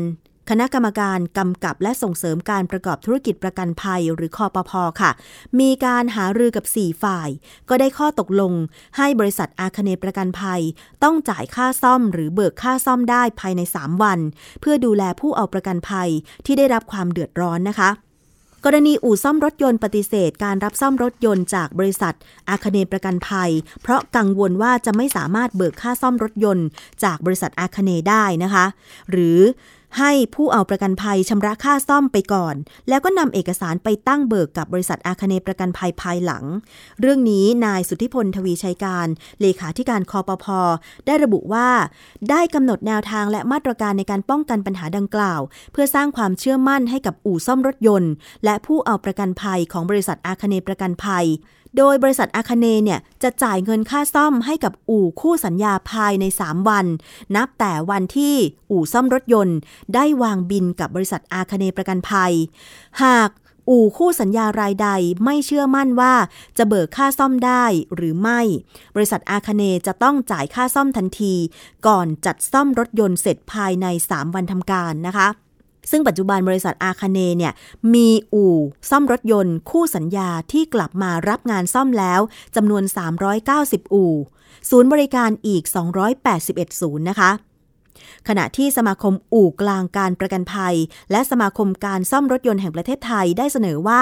[0.51, 5.11] คณะกรรมการกำกับและส่งเสริมการประกอบธุรกิจประกันภัยหรือคอปพอค่ะ
[5.59, 7.29] มีการหารือกับ 4 ฝ่าย
[7.69, 8.53] ก็ได้ข้อตกลง
[8.97, 10.61] ให้บริษัทอาคเนประกันภัย
[11.03, 14.19] ต้องจ่ายค่าซ่อมหรือเบิกค่าซ่อมได้ภายใน 3 วัน
[14.61, 16.09] เพื่อดูแลผู้เอาประกันภัย
[16.45, 17.89] ที่ได้รับความเดือดร้อนนะคะ
[18.69, 22.13] กรณีอู่ซ่อมรถยนต์ปฏิเสธ การรับซ่อมรถยนต์จากบริษัท
[22.49, 23.51] อาคเนประกันภัย
[23.81, 26.67] เพราะกังวลว่าจะไม่สามารถเบิกค่าซ่อมรถยนต์
[27.03, 28.65] จากบริษัทอาคเนได้นะคะ
[29.11, 29.39] หรือ
[29.97, 32.55] ให้ผู้เอาประกันภัยชำระค่าซ่อมไปก่อน
[32.89, 36.43] แล้วก็นำเอกสารไปตั้งเบิกกับบริษัทอาคเนประกันภัยภายหลัง
[37.01, 39.07] เรื่องนี้นายสุทธิพลทวีชัยการ
[39.41, 40.59] เลขาธิการคอปพอ
[41.05, 41.69] ได้ระบุว่า
[42.29, 48.11] ได้กำหนดแนวทางและมาตรการในการป้องกันปัญหาดังกล่าว เพื่อสร้างความเชื่อมั่นให้กับอู่ซ่อมรถยนต์
[48.45, 51.25] และผู้เอาประกันภัยของบริษัทอาคเนประกันภัย
[51.77, 56.85] โดยบริษัทอาคเนเนี่ยจะจ่ายเงินค่าซ่อมให้กับอู่คู่สัญญาภายใน 3 วัน
[57.35, 58.35] นับแต่วันที่
[58.71, 59.57] อู่ซ่อมรถยนต์
[59.93, 62.33] ได้วางบินกับบริษัทอาคเนประกันภัย
[63.03, 63.29] หาก
[63.69, 64.89] อู่คู่สัญญารายใด
[65.23, 66.13] ไม่เชื่อมั่นว่า
[66.57, 67.65] จะเบิกค่าซ่อมได้
[67.95, 68.41] หรือไม่
[68.95, 71.33] บริษัทอาคเนจะต้องจ่ายค่าซ่อมทันที
[71.87, 75.27] ก่อนจัดซ่อมรถยนต์เสร็จภายใน 3 วันทำการนะคะ
[75.91, 77.53] ซึ่งปัจจุบันบริษัทอาคาเนเนี่ย
[77.93, 78.57] มีอู่
[78.89, 82.21] ซ่อมรถยนต์ คู่สัญญาที่กลับมารับงานซ่อมแล้ว
[82.55, 82.83] จำนวน
[83.37, 84.13] 390 อู่
[84.69, 85.63] ศูนย์บริการอีก
[86.21, 87.31] 281 ศูนย์นะคะ
[88.27, 90.75] ขณะที่สมาคมอู่กลางการประกันภัย
[91.11, 94.01] และสมาคมการซ่อมรถยนต์แห่งประเทศไทยได้เสนอว่า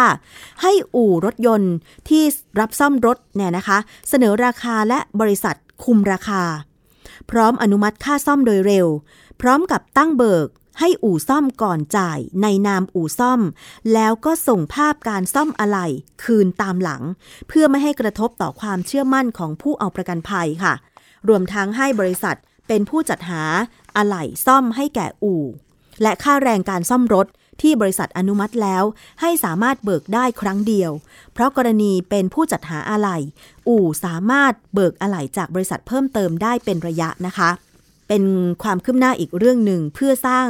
[0.61, 1.73] ให้อู่รถยนต์
[2.09, 2.23] ที่
[2.59, 3.77] รับซ่อมรถเนี่ยนะคะ
[4.09, 6.43] เสนอราคาและบริษัทคุมราคา
[7.31, 8.87] พร้อมอนุมัติค่าซ่อมโดยเร็ว
[9.41, 10.47] พร้อมกับตั้งเบิก
[10.79, 13.41] ให้อู่ซ่อมก่อนจ่ายในนามอู่ซ่อม
[13.93, 15.87] แล้วก็ส่งภาพการซ่อมอะไหล่
[16.23, 17.01] คืนตามหลัง
[17.47, 20.73] เพื่อไม่ให้กระทบต่อความเชื่อมั่นของผู้เอาประกันภัยค่ะ
[21.27, 22.35] รวมทั้งให้บริษัท
[22.67, 23.43] เป็นผู้จัดหา
[23.97, 25.43] อะไหล่ซ่อมให้แก่อู่
[26.01, 27.27] และค่าแรงการซ่อมรถ
[27.61, 28.83] ที่บริษัทอนุมัติแล้ว
[29.21, 30.91] ให้สามารถเบิกได้ครั้งเดียว
[31.33, 33.17] เพราะกรณีเป็นผู้จัดหาอะไหล่
[33.67, 37.49] อู่สามารถเบิกอะไหล่จากบริษัทเพิ่มเติมได้เป็นระยะนะคะ
[38.07, 38.23] เป็น
[38.63, 40.49] ความคืบหน้าอีกเรื่องหนึ่งเพื่อสร้าง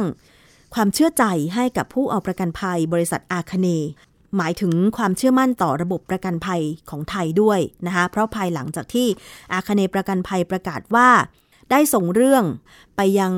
[0.74, 3.68] ความเชื่อใจให้กับผู้เอาประกันภัยบริษัทอาคเน
[4.36, 9.08] หมายถึงความเชื่อมั่นต่อระบบประกันภัยของไทยด้วยนะคะเพราะภายหลังจากที่
[9.52, 11.08] อาคเนประกันภัยประกาศว่า
[11.70, 12.44] ได้ส่งเรื่อง
[12.96, 13.32] ไปยัง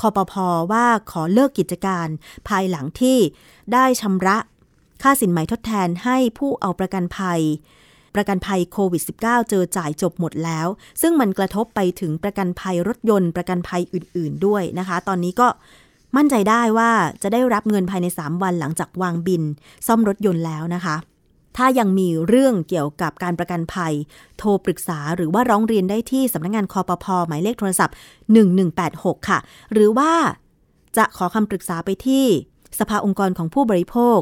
[0.00, 2.06] คอปพอว่าขอเลิกกิจการ
[2.48, 3.18] ภายหลังที่
[3.72, 4.38] ได้ชำระ
[5.02, 7.40] ค่าสินไหมทดแทนให้ผู้เอาประกันภัย
[8.14, 10.66] ประกันภัยโควิด -19 เจอจ่ายจบหมดแล้ว
[11.00, 15.48] ซึ่งมันกระทบไปถึงประกันภัยรถยนต์ประกันภัยอื่น ๆ ด้วยนะคะ ตอนนี้ก็
[16.16, 16.90] มั่นใจได้ว่า
[17.22, 19.42] จะได้รับเงินภายใน 3 วันหลังจากวางบิน
[19.86, 20.96] ซ่อมรถยนต์แล้วนะคะ
[21.56, 23.92] ถ้ายังมีเรื่องเกี่ยวกับการประกันภัย
[24.38, 27.94] โทรปรึกษาหรือว่าร้องเรียนได้ที่สำนักงงานคอปพอหมายเลขโทรศัพท์
[28.60, 29.38] 1186 ค่ะ
[29.72, 30.12] หรือว่า
[30.96, 32.24] จะขอคำปรึกษาไปที่
[32.80, 34.18] สภาองค์กรของผู้บริโภค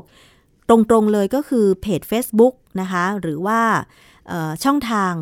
[0.68, 3.60] ตรงๆเลยก็คือเพจ Facebook นะคะ หรือว่า
[4.64, 5.12] ช่องทาง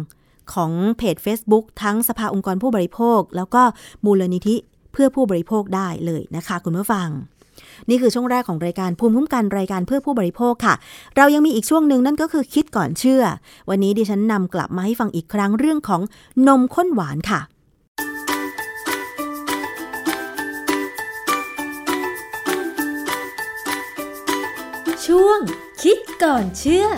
[0.54, 3.62] ของเพจ Facebook ทั้งสภาองค์กรผู้บริโภค แล้วก็
[4.04, 4.56] มูลนิธิ
[4.92, 7.08] เพื่อผู้บริโภคได้เลยนะคะ คุณผู้ฟัง
[7.88, 10.74] นี่คือช่วงแรกของรายการภูมิคุ้มกันรายการเพื่อผู้บริโภคค่ะ
[11.16, 13.22] เรายังมีอีกช่วงหนึ่งนั่นก็คือคิดก่อนเชื่อ
[13.70, 16.00] วันนี้ดิฉันนำกลับมาให้ฟังอีกครั้งเรื่องของ
[16.48, 17.40] นมข้นหวานค่ะ
[25.16, 25.40] ช่วง
[25.82, 26.88] คิดก่อนเชื่อพ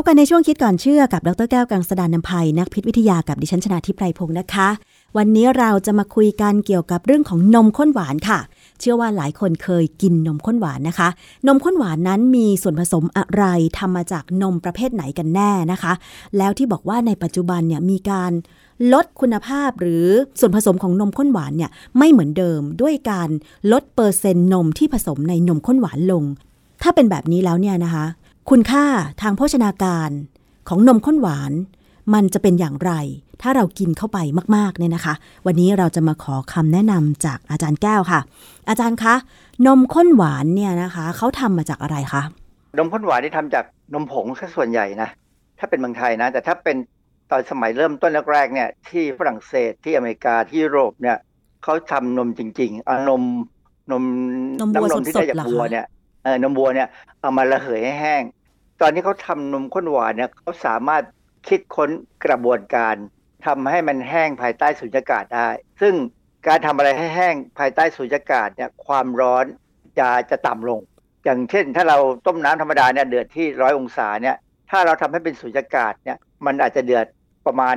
[0.00, 4.68] บกันในช่วงคิดก่อนเชื่อกับดรแก้วกังสดานนภัยนักพิษวิทยากับดิฉันชนาทิพไพรพงศ์นะคะ
[5.16, 8.38] วันนี้เราจะมาคุยกันเกี่ยวกับเรื่องของนมข้นหวานค่ะ
[8.80, 11.08] เชื่อว่าหลายคนเคยกินนมข้นหวานนะคะ
[11.46, 13.44] นมข้นหวานนั้นมีส่วนผสมอะไร
[13.78, 15.92] ทำมาจากนมประเภทไหนกันแน่นะคะ
[16.36, 18.32] แล้วที่บอกว่าในปัจจุบันเนี่ยมีการ
[18.92, 20.06] ลดคุณภาพหรือ
[20.40, 23.28] ส่วนผสมของนมข้นหวานเนี่ยไม่เหมือนเดิมด้วยการ
[23.72, 26.24] ลดเปอร์เซ็นต์นมที่ผสมในนมข้นหวานลง
[26.82, 28.04] ถ้าเป็นแบบนี้แล้วเนี่ยนะคะ
[28.50, 28.84] คุณค่า
[29.22, 30.10] ทางโภชนาการ
[30.68, 31.52] ของนมข้นหวาน
[32.14, 32.92] มันจะเป็นอย่างไร
[33.42, 34.18] ถ้าเรากินเข้าไป
[34.56, 35.14] มากๆเนี่ยนะคะ
[35.46, 38.20] วันนี้เราจะมาขอคำแนะนำจากอาจารย์แก้วค่ะ
[38.68, 39.14] อาจารย์คะ
[39.66, 42.22] นมข้นหวานเนี่ยนะคะเขาทำมาจากอะไรคะ
[42.78, 43.64] นมข้นหวานที่ทำจาก
[43.94, 45.08] นมผงซะส่วนใหญ่นะ
[45.58, 46.76] ถ้าเป็นเมืองไทยนะ แต่ถ้าเป็น
[47.30, 51.18] ตอนสมัยเริ่มต้นแรกๆเนี่ยที่ฝรั่งเศสที่อเมริกาที่ยุโรปเนี่ย
[51.64, 53.22] เขาทำนมจริงๆเอานม
[53.92, 54.04] นม
[54.74, 55.86] น้ำนมที่ได้จากวัวเนี่ย
[56.24, 56.88] เออนมวัวเนี่ย
[57.20, 58.22] เอามาระเหยให้แห้ง
[58.80, 61.02] ตอนนี้เขาทานมข้นหวานเนี่ยเขาสามารถ
[61.48, 61.90] คิดค้น
[62.24, 62.94] กระบวนการ
[63.46, 65.48] ทำให้มันแห้งภายใต้สุญญากาศได้
[65.80, 65.94] ซึ่ง
[66.46, 69.44] การทำอะไรให้แห้งภายใต้สุญญากาศเนี่ยความร้อน
[69.98, 70.80] จะจะต่ำลง
[71.24, 74.36] อย่างเช่น ถ้าเราต้มน้ำธรรมดาเนี่ยเดือดที่ร้อยองศาเนี่ย
[74.70, 77.06] ถ้าเราทำให้เป็นสุญญากาศเนี่ยมันอาจจะเดือด
[77.48, 77.76] ประมาณ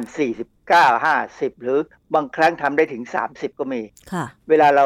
[0.60, 1.80] 49 50 หรือ
[2.16, 4.86] บางครั้งทำได้ถึง 30 ก็มีค่ะเวลาเรา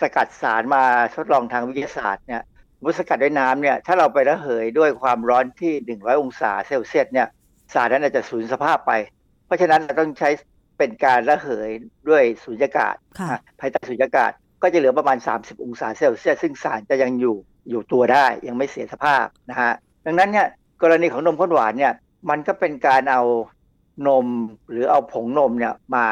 [0.00, 2.42] สกัดสารมาทดลองทางวิทยาศาสตร์เนี่ย
[2.82, 7.28] มุสกัดด้วยน้ำเนี่ยถ้าเราไประเหยด้วยความร้อนที่ 100 องศาเซลเซียสเนี่ย
[7.74, 8.92] สารนั้นอาจจะสูญสภาพไป
[9.46, 10.30] เพราะฉะนั้นเราต้องใช้
[10.78, 11.70] เป็นการระเหย
[12.08, 12.94] ด้วยสุญญากาศ
[13.60, 14.30] ภายใต้สุญญากาศ
[14.62, 17.36] ก็จะเหลือประมาณ 30 องศาเซลเซียสซึ่งสารจะยังอยู่
[17.70, 19.72] อยู่ตัวได้ยังไม่เสียสภาพนะฮะ
[20.06, 20.46] ดังนั้นเนี่ย
[20.82, 21.92] กรณีของนมข้นหวานเนี่ย
[22.30, 23.22] มันก็เป็นการเอา
[24.06, 24.26] นม
[24.70, 26.06] หรือเอาผงนมเนี่ยมา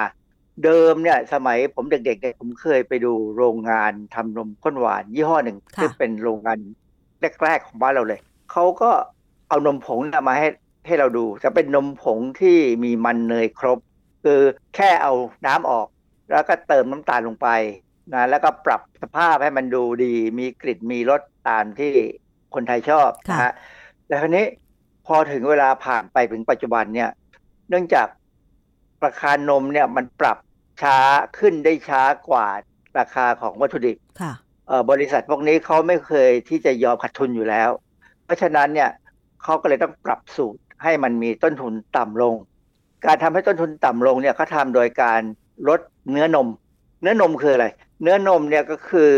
[0.64, 6.58] เดิมเนี่ยสมัยผมเด็กๆเนี่ยผมเคยไปดูโรงงานทำนมข้นหวาน ยี่ห้อหนึ่งซึ่งเป็นโรงงาน
[7.42, 8.20] แรกๆของบ้านเราเลย
[8.52, 8.90] เขาก็
[9.48, 10.48] เอานมผงมาให้
[10.86, 13.78] ให้เราดูจะเป็นนมผงที่มีมันเนยครบ
[14.24, 14.40] คือ
[14.74, 15.12] แค่เอา
[15.46, 15.86] น้ำออก
[16.30, 17.48] แล้วก็เติมน้ำตาลลงไป
[18.12, 21.92] นะแล้วก็ปรับสภาพให้มันดูดี มีกลิ่นมีรสตามที่
[22.54, 23.52] คนไทยชอบนะฮะ
[24.06, 24.44] แต่คราวนี้
[25.06, 27.10] พอถึงเวลาผ่านไปถึงปัจจุบันเนี่ย
[27.68, 28.08] เนื่องจาก
[29.04, 30.38] ราคานมเนี่ยมันปรับ
[30.82, 30.98] ช้า
[31.38, 32.46] ขึ้นได้ช้ากว่า
[32.98, 33.96] ราคาของวัตถุดิบ
[34.90, 37.70] บริษัทพวกนี้เขาไม่เคยที่จะยอมขาดทุนอยู่แล้ว
[38.24, 38.90] เพราะฉะนั้นเนี่ย
[39.42, 42.34] เขาก็เลยต้องปรับสูตรให้มันมีต้นทุนต่ำลง
[43.06, 45.20] การทำให้ต้นทุนต่ำลงเนี่ยเขาทาโดยการ
[45.68, 46.48] ลดเนื้อนม
[47.02, 47.66] เนื้อนมคืออะไร
[48.02, 49.10] เนื้อนมเนี่ยก็คือ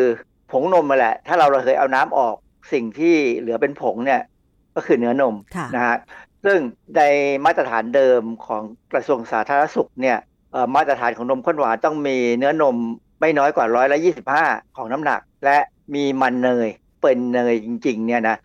[0.51, 2.37] ผงนมมาแหละ ถ้าเราเคยเอาน้ำออก
[2.73, 4.21] สิ่งที่เหลือเป็นผงเนี่ย
[4.75, 5.35] ก็คือเนื้อนม
[5.75, 5.97] นะฮะ
[6.45, 6.59] ซึ่ง
[6.97, 7.03] ใน
[7.45, 10.19] มาตรฐานเดิมของกระทรวงสาธารณสุขเนี่ย
[10.77, 12.77] มาตรฐานของนมข้นหวานต้องมีเนื้อนม
[13.21, 15.59] ไม่น้อยกว่าร้อยละยี่สิบห้าของน้ำหนัก และ
[15.95, 16.69] มีมันเนย
[17.03, 18.37] เป็นเนยจริงๆเนี่ยนะ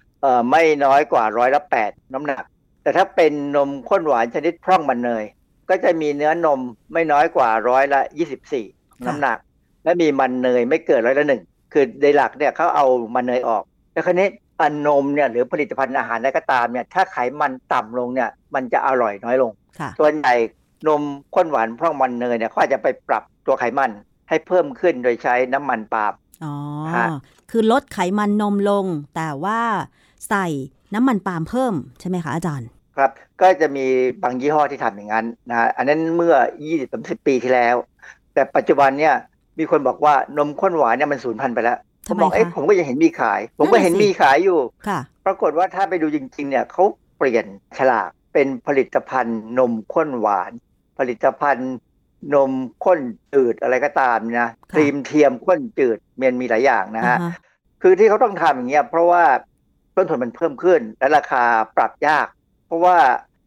[0.51, 2.43] ไม่น้อยกว่าร้อยละแปดน้ำหนัก
[2.83, 5.23] แต่ถ้าเป็นนมข้นหวานชนิดพร่องมันเนย
[5.69, 6.59] ก็จะมีเนื้อนม
[6.93, 8.65] ไม่น้อยกว่าร้อยละยี่สิบสี่
[9.07, 9.37] น้ำหนัก
[9.83, 11.41] และมีมันเนยไม่เกินร้อยละหนึ่ง
[11.73, 12.85] คือในหลักเนี่ยเขาเอา
[13.15, 14.27] มันเนยออก แล้วคราวนี้
[14.61, 19.51] อนมเนี่ยหรือผลิตภัณฑ์อาหารอะไรก็ตามเนี่ยถ้าไขมันต่ำลงเนี่ยมันจะอร่อยน้อยลง
[19.99, 20.35] ส่วนใหญ่
[20.87, 21.01] นม
[21.35, 23.91] ข้นหวานพร่องมันเนยเนี่ยเขาจะไปปรับตัวไขมัน
[24.29, 26.55] ให้เพิ่มขึ้นโดยใช้น้ำมันปาล์มอ๋อ
[27.51, 28.85] คือลดไขมันนมลง
[29.15, 29.59] แต่ว่า
[30.29, 30.47] ใส่
[30.93, 33.85] น้ำมันปาล์มเพิ่มใช่ไหมคะอาจารย์ ครับ ก็จะมี
[34.23, 36.35] บางยี่ห้อที่ทำอย่างนั้นนะอันนั้นเมื่อ
[36.79, 37.75] 20-30 ปีที่แล้ว
[38.33, 39.15] แต่ปัจจุบันเนี่ย
[39.59, 41.77] มีคนบอกว่านมข้นหวานเนี่ยมันสูญพันธุ์ไปแล้ว
[42.09, 44.59] ผมบอกเอ้ผมก็ยังเห็นมีขาย ผมก็เห็นมีขายอยู่
[45.25, 46.83] ปรากฏว่าถ้าไปดูจริง ๆ เนี่ยเขา
[47.17, 47.45] เปลี่ยน
[47.77, 50.51] ฉลากเป็นผลิตภัณฑ์นมข้นหวาน
[50.99, 51.71] ผลิตภัณฑ์
[52.35, 52.51] นม
[52.83, 52.99] ข้น
[53.33, 57.17] จืดอะไรก็ตามนะครีมเทียมข้นจืดมันมีหลายอย่างนะฮะ
[57.81, 59.23] คือที่เขาต้องทำอย่างเงี้ยเพราะว่า
[59.95, 61.43] ต้นทุนมันเพิ่มขึ้น และราคา
[61.77, 62.27] ปรับยาก
[62.67, 62.97] เพราะว่า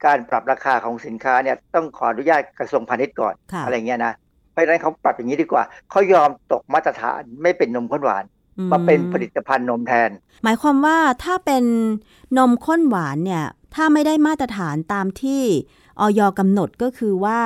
[0.04, 3.34] การปรับราคาของสินค้าเนี่ยต้องขออนุญาตกระทรวงพาณิชย์ก่อน
[3.64, 4.12] อะไรเงี้ยนะ
[4.52, 8.24] เพราะฉะนั้นเขาปรับอย่างนี้ดีกว่าเขายอมตกมาตรฐานไม่เป็นนมข้นหวาน
[8.72, 10.10] มาเป็นผลิตภัณฑ์นมแทน
[10.44, 11.64] หมายความว่าถ้าเป็น
[12.38, 13.44] นมข้นหวานเนี่ย
[13.74, 15.42] ถ้าไม่ได้มาตรฐานตามที่
[16.00, 17.40] ออยกำหนดก็คือว่า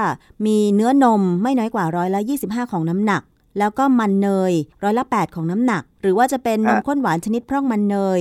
[0.46, 3.22] มีเนื้อนมไม่น้อยกว่าร้อยละ25 ของน้ำหนัก
[3.58, 4.52] แล้วก็มันเนย
[4.82, 8.20] ร้อยละ 8 ของน้ำหนัก หรือว่าจะเป็นนมข้นหวานชนิดพร่องมันเนย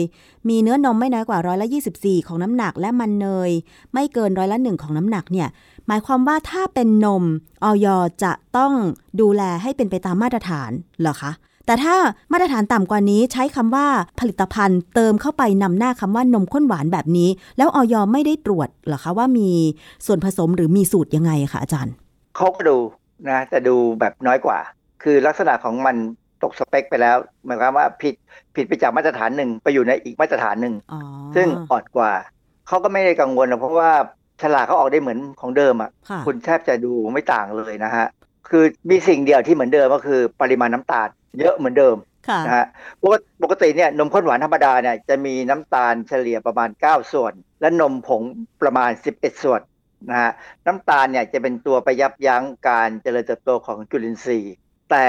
[0.50, 1.68] มีเนื้อนมไม่น้อยกว่าร้อยละ
[1.98, 3.50] 24 ของน้ำหนัก และมันเนย
[3.94, 5.48] ไม่เกินร้อยละหนึ่งของน้ำหนักเนี่ย
[5.88, 7.24] หมายความว่าถ้าเป็นนม
[7.64, 7.88] ออย
[8.24, 8.74] จะต้อง
[9.22, 10.72] ดูแลให้เป็นไปตามมาตรฐาน
[11.02, 11.32] เหรอคะ
[11.66, 11.96] แต่ถ้า
[12.32, 13.88] มาตรฐานต่ำกว่านี้ใช้คำว่า
[14.20, 19.50] ผลิตภัณฑ์เติมเข้าไปนำหน้าคำว่านมข้นหวานแบบนี้ แล้วออยไม่ได้ตรวจเหรอคะว่ามี
[20.06, 21.94] ส่วนผสมหรือมีสูตรยังไงคะอาจารย์
[22.36, 22.78] เขาก็ดู
[23.30, 24.60] นะแต่ดูแบบน้อยกว่า
[25.04, 25.96] คือลักษณะของมัน
[26.44, 28.16] ตกสเปคไปแล้วหมายความว่าผิด
[28.56, 30.76] ผิดไปจากมาตรฐานหนึ่งไปอยู่ในอีกมาตรฐานหนึ่ง
[31.36, 32.12] ซึ่งอ่อนกว่า
[32.68, 33.92] เขาก็ไม่ได้กังวลเพราะว่า
[34.42, 35.92] ฉลากเขาออกได้เหมือนของเดิมอะ
[36.26, 38.08] คุณแทบจะดูไม่ต่างเลยนะฮะ
[38.50, 41.08] คือมีสิ่งเดียวที่เหมือนเดิมก็คือปริมาณน้ำตาล
[41.40, 41.98] เยอะเหมือนเดิม
[42.46, 42.66] นะฮะ
[43.44, 48.22] ปกติเนี่ยนมข้นหวานธรรมดาเนี่ยจะมีน้ำตาลเฉลี่ยประมาณ 9 ส่วน และนมผง
[48.62, 49.62] ประมาณ 11 ส่วน
[50.10, 50.32] นะฮะ
[50.66, 54.56] น้ำตาลเนี่ยจะเป็นตัวไปยับยั้งการเจริญเติบโตของจุลินทรีย์
[54.92, 55.06] แต่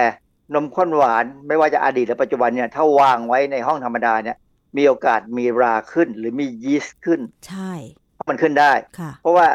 [0.55, 4.37] นมข้นหวานไม่ว่าจะอดีตหรือปัจจุบันเนี่ยถ้าวางไว้ในห้องธรรมดาเนี่ย
[4.77, 7.73] มีโอกาสมีราขึ้นหรือมียีสต์ขึ้น ใช่
[8.29, 8.73] มันขึ้นได้
[9.23, 9.47] เพราะว่า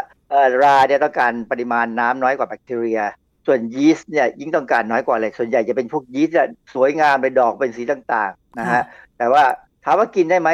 [0.64, 3.02] ราเนี่ยต้องการปริมาณน้ำน้อยกว่าแบคทีเรีย
[3.46, 6.36] ส่วนยีสต์เนี่ยยิ่งต้องการน้อยกว่าเลยส่วนใหญ่จะเป็นพวกยีสต์
[6.74, 8.84] สวยงามเป็นดอกเป็นสีต่างๆนะฮะ
[9.18, 9.44] แต่ว่า
[9.86, 10.50] ถามว่ากินได้ไหม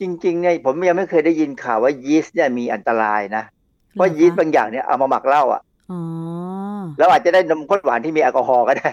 [0.00, 3.44] จริงๆเนี่ยผมยังไม่เคยได้ยินข่าวว่ายีสต์เนี่ยมีอันตรายนะ
[3.92, 5.62] เพราะยีสต์บางอย่างเนี่ยเอามาหมักเหล้าอะ
[6.98, 8.90] แล้วอาจจะได้นมข้นหวานที่มีแอลกอฮอล์ก็ได้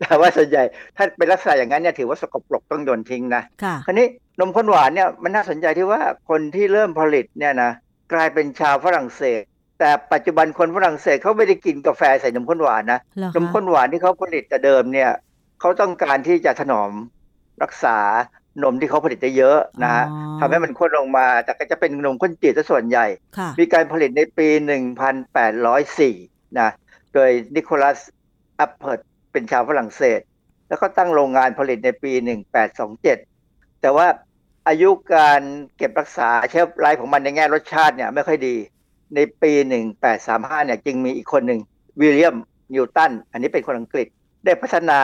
[0.00, 0.62] แต่ว่าส่วนใหญ่
[0.96, 3.42] ถ้าเป็นลักษณะอย่างนั้นเนี่ยถือว่าสกปรกต้องโยนทิ้งนะ
[3.86, 4.06] คราวนี้
[4.40, 7.70] นมข้นหวานเนี่ยมันน่าสนใจที่ว่าคนที่เริ่มผลิตเนี่ยนะ
[8.12, 9.42] กลายเป็นชาวฝรั่งเศส
[9.78, 13.00] แต่ปัจจุบันคนฝรั่งเศสเขาไม่ได้กินกาแฟใส่นมข้นหวานนะ
[13.34, 15.10] นมข้นหวานที่เขาผลิตแต่เดิมเนี่ย
[15.60, 16.90] เขาต้องการที่จะถนอม
[17.62, 17.98] รักษา
[18.62, 20.04] นมที่เขาผลิตได้เยอะนะฮะ
[20.40, 23.06] ทำให้มันข้นลงมา แต่ก็จะเป็นนมข้นจืดซะส่วนใหญ่
[23.58, 24.48] มีการผลิตในปี
[25.72, 26.70] 1804 นะ
[27.14, 27.98] โดยนิโคลัส
[28.60, 29.00] อัปเพิร์ต
[29.32, 30.20] เป็นชาวฝรั่งเศส
[30.68, 32.12] แล้วก็ตั้งโรงงานผลิตในปี
[32.76, 34.06] 1827 แต่ว่า
[34.68, 35.42] อายุการ
[35.76, 38.56] เก็บรักษาเชฟไลฟ์ของมันในแง่รสชาติเนี่ยไม่ค่อยดี
[39.14, 39.52] ในปี
[40.08, 41.60] 1835 เนี่ยจึงมีอีกคนหนึ่ง
[42.00, 42.36] วิลเลียม
[42.74, 44.06] นิวตัน อันนี้เป็นคนอังกฤษ
[44.44, 44.98] ได้พัฒนา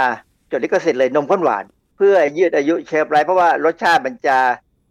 [0.50, 1.64] จดลิขสิทธิ์เลยนมข้นหวาน
[1.96, 4.38] เพื่อยืดอายุเชฟไรเพราะว่ารสชาติมันจะ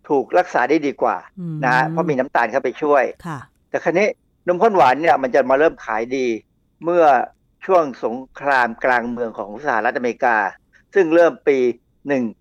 [0.09, 1.17] ถูกรักษาได้ดีกว่า
[1.63, 3.03] นะฮะเพราะมีน้ำตาลเข้าไปช่วย
[3.69, 4.07] แต่ครั้นี้
[4.47, 6.27] นมข้นหวานเนี่ยมันจะมาเริ่มขายดี
[6.83, 7.05] เมื่อ
[7.65, 10.37] ช่วงสงครามกลางเมืองของสหรัฐอเมริกา
[10.93, 11.57] ซึ่งเริ่มปี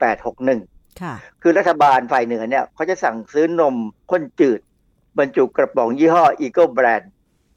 [0.05, 3.77] 1861 คือรัฐบาลฝ่ายเหนือเนี่ยเขาจะสั่งซื้อนม
[4.11, 4.61] ข้นจืด
[5.19, 7.05] บรรจุกระป๋องยี่ห้อ Eagle Brand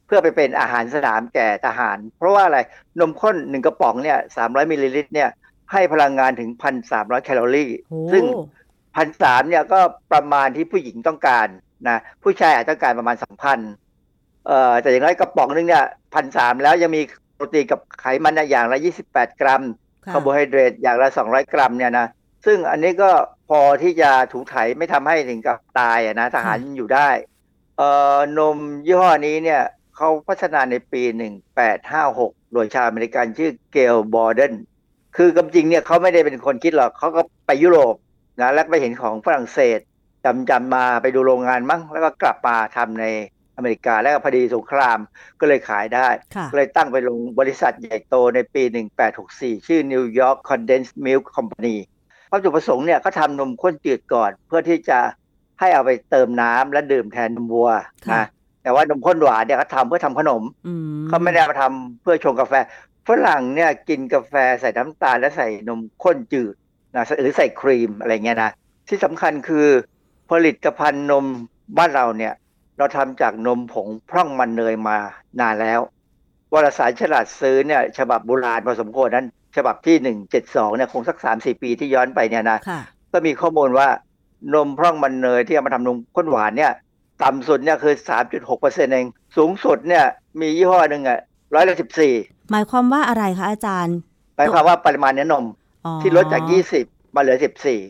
[0.06, 2.58] เพื่อไปเป็นอาหารสนามแก่ทหาร เพราะว่าอะไร
[3.00, 5.30] นมข้นหนึ่งกระป๋องเนี่ยสามร้อยมิลลิลิตรเนี่ย
[5.72, 7.70] ให้พลังงานถึงพันสามร้อยแคลอรี่
[8.12, 8.24] ซึ่ง
[8.96, 9.80] พันสามเนี่ยก็
[10.12, 11.46] ประมาณที่ผู้หญิงต้องการ
[11.88, 13.58] นะผู้ชายอาจต้องการประมาณสองพัน
[14.46, 15.84] เอ่อแต่อย่างไรกระป๋องนึงเนี่ย
[16.14, 17.02] พันสามแล้วยังมี
[17.34, 19.62] โปรตีนกับไขมันอย่างละยี่สิบแปดกรัม
[20.12, 22.06] คาร์โบไฮเดรตอย่างละสองร้อยกรัมเนี่ยนะ
[22.46, 23.10] ซึ่งอันนี้ก็
[23.48, 27.08] พอที่จะถูไถไม่ทำให้ถึงกับตายนะทหารอยู่ได้
[27.78, 29.62] เอ่อนมยี่ห้อนี้เนี่ย
[29.96, 31.02] เขาพัฒนาในปี
[31.76, 34.54] 1856 โดยชาวอเมริกันชื่อเกลบอร์เดน
[35.16, 37.94] คือกำจริงเนี่ยเขาไม่ได้เป็นคนคิดหรอกเขาก็ไปยุโรป
[38.40, 39.78] นะแล้วไปเห็นของฝรั่งเศส
[40.24, 43.06] จำจำมาไปดูโรงงานมั้ง แล้วก็กลับมาทำใน
[43.56, 44.98] อเมริกาแล้วก็พอดีสงคราม
[45.40, 46.08] ก็เลยขายได้
[46.50, 48.62] ก็เลยตั้งไปลงบริษัทใหญ่โตในปี
[49.14, 51.76] 1864 ชื่อ New York Condensed Milk Company
[52.30, 54.98] วัตถุประสงค์เนี่ยเขาทำนมข้นจืดก่อนเพื่อที่จะ
[55.60, 57.70] ให้เอาไปเติมน้ำและดื่มแทนนมวัว
[58.12, 58.24] นะ
[58.62, 60.42] แต่ว่านมข้นหวานเนี่ยเขาทำเพื่อทำขนม
[61.08, 62.54] เขาไม่ได้มาทำเพื่อชงกาแฟ
[63.08, 66.54] ฝรั่งเนี่ยกินกาแฟใส่น้ำตาลและใส่นมข้นจืด
[66.94, 68.50] นะหรือใส่ครีมอะไรเงี้ยนะ
[68.88, 69.66] ที่สำคัญคือ
[70.30, 71.26] ผลิตภัณฑ์นม
[71.78, 72.34] บ้านเราเนี่ย
[72.78, 74.96] เราทำจากนมผงพร่องมันเนยมา
[75.40, 75.80] นานแล้ว
[76.52, 79.26] วารสารฉลาดซื้อเนี่ยฉบับโบราณพอสมควรนั้น
[79.56, 82.58] ฉบับที่หนึ่งเจ็ดสองเนี่ยคงสักสามสี่ปีที่ย้อนไปเนี่ยนะ
[83.12, 83.88] ก็มีข้อมูลว่า
[84.54, 86.72] นมพร่องมันเนยที่เอามาทำนมข้นหวานเนี่ย
[87.22, 90.04] ต่ำสุดเนี่ยคือสามจุดหกเปอร์เซ็นต์เอง สูงสุดเนี่ย
[90.40, 91.20] มียี่ห้อหนึ่งอะ
[91.54, 92.14] ร้อยละสิบสี่
[92.50, 93.96] หมายความว่าอะไรคะอาจารย์
[94.36, 95.44] หมายความว่าปริมาณเนื้อนม
[96.02, 96.84] ที่ลดจากยี่สิบ
[97.14, 97.80] มาเหลือสิบสี่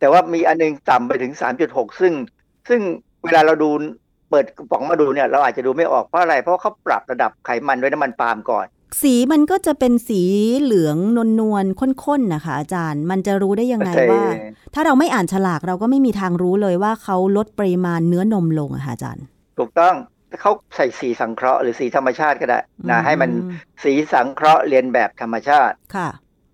[0.00, 2.12] แต่ว่ามีอันนึงต่ำไปถึงสามจุดหกซึ่ง
[2.68, 2.80] ซึ่ง
[3.24, 3.70] เวลาเราดู
[4.30, 8.66] เปิดกระป๋องมาดูเนี่ยเราอาจจะดูไม่ออกเพราะอะไร เพราะเขาปรับระดับไขมันด้วยน้ำมันปาล์มก่อน
[9.02, 10.22] สีมันก็จะเป็นสี
[10.60, 11.64] เหลืองนวลนวล
[12.04, 14.22] ข้นๆนะคะ อาจารย์ มันจะรู้ได้ยังไงว่า
[14.74, 19.24] ถ้าเราไม่อ่านฉลากเราก็ไม่มีทางรู้เลยว่าเขาลดปริมาณเนื้อนมลงอะค่ะอาจารย์
[19.58, 19.94] ถูกต้อง
[20.40, 22.58] เขาใส่สีสังเคราะห์หรือสีธรรมชาติก็ได้
[22.90, 23.30] นะอืมให้มัน
[23.84, 26.08] สีสังเคราะห์เรียนแบบธรรมชาติค่ะ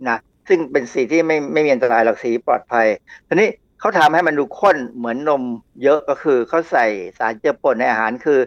[0.08, 0.18] นะ
[0.48, 2.86] ซึ่งเป็นสีที่ไม่ไม่มีอันตรายหรอกสีปลอดภัย
[3.28, 3.48] ทีนี้
[3.80, 5.42] เขาทำให้มันดูข้นเหมือนนม
[5.82, 6.86] เยอะก็คือเขาใส่
[7.18, 8.38] สารเจือปนในอาหารคือ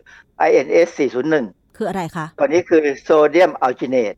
[0.47, 4.13] INS 401 คืออะไรคะตัวนี้คือโซเดียมอัลจิเนต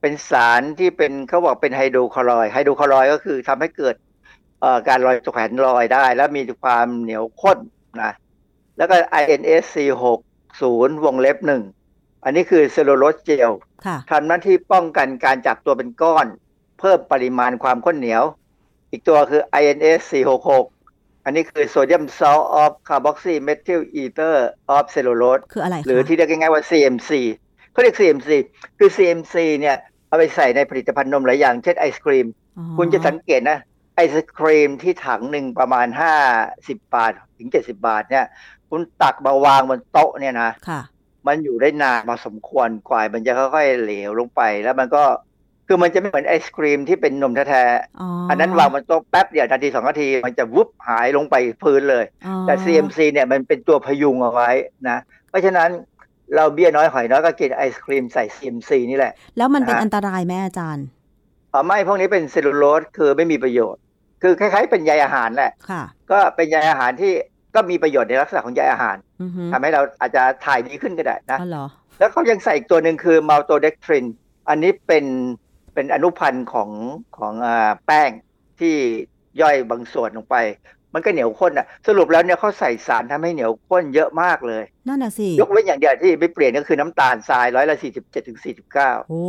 [0.00, 3.94] เป็นสารที่เป็นเขาบอกเป็น hydrocolloid hydrocolloid ก็คือทำให้เกิด
[4.60, 7.58] เอ่อการลอยตัวแขวนลอยได้ แล้วมีความเหนียวข้น
[8.02, 8.12] นะ
[8.76, 9.64] แล้วก็ INS
[10.34, 11.62] 460วงเล็บหนึ่ง
[12.24, 13.50] อันนี้คือเซลลูโลสเจล
[13.86, 16.26] ค่ะทำหน้าที่ป้องกันการจับตัวเป็นก้อน
[16.80, 18.22] เพิ่มปริมาณความข้นเหนียว
[18.90, 20.00] อีกตัวคือ INS
[20.42, 20.75] 466
[21.26, 27.10] อันนี้คือ sodium salt of carboxymethyl ether of cellulose คืออะไรคะหรือที่เรียกง่ายๆว่า CMC
[27.72, 28.30] เขาเรียก CMC
[28.78, 29.76] คือ CMC เนี่ย
[30.08, 32.26] เอาไปใส่ในผลิตภัณฑ์นมหลายอย่าง เช่นไอศครีม
[32.58, 33.58] อ๋อคุณจะสังเกตนะ
[33.96, 35.86] ไอศครีมที่ถังหนึ่งประมาณ
[36.36, 38.24] 50บาท ถึง70บาทเนี่ย
[38.70, 40.80] คุณตักมาวางบนโต๊ะเนี่ยนะค่ะ
[41.26, 45.02] มันอยู่ได้นานพอสมควรกว่ามันจะค่อยๆเหลวลงไป แล้วมันก็
[45.66, 47.64] คือมันจะไม่เหมือนไอศครีมที่เป็นนมแท้
[48.00, 52.04] อ๋อๆอัอันนั้นวางบนโต๊ะแป๊บเดียวนาทีสองนาที มันจะวุบหายลงไปพื้นเลย
[52.46, 54.50] แต่ CMC เนี่ยมันเป็นตัวพยุงเอาไว้
[54.88, 54.98] นะ
[55.30, 55.70] เพราะฉะนั้น
[56.34, 60.86] เราเบี้ยน้อยหอยน้อยก็กินไอศครีมใส่ CMC นี่แหละ แล้วมันเป็นนะฮะอันตรายไหมอาจารย์
[61.52, 63.80] อ๋อไม่พวกนี้เป็นเซลลูโลสคือไม่มีประโยชน์
[64.22, 67.12] คือคล้ายๆ เป็นใยอาหารแหละค่ะก็เป็นใยอาหารที่
[67.54, 71.66] ก็มีประโยชน์ในลักษณะของใยอาหารอือฮึทำให้เราอาจจะถ่ายดีขึ้นก็ได้นะอ๋อเหรอ
[71.98, 74.04] แล้วเขายังใส่อีกตัวหนึ่งคือมัลโตเดกทริน
[74.48, 75.04] อันนี้เป็น
[75.76, 76.70] เป็นอนุพันธ์ของ
[77.18, 78.10] ของอาแป้ง
[78.60, 78.74] ที่
[79.40, 80.36] ย่อยบางส่วนลงไป
[80.94, 89.24] มันก็เหนียวข้นอะ สรุปแล้วเนี่ยเขาใส่สารทำให้เหนียวข้นเยอะมากเลย นั่นน่ะสิ ยกเว้นอย่างเดียวที่ไม่เปลี่ยนก็คือน้ำตาลทรายร้อยละสี่สิบเจ็ดถึงสี่สิบเก้าโอ้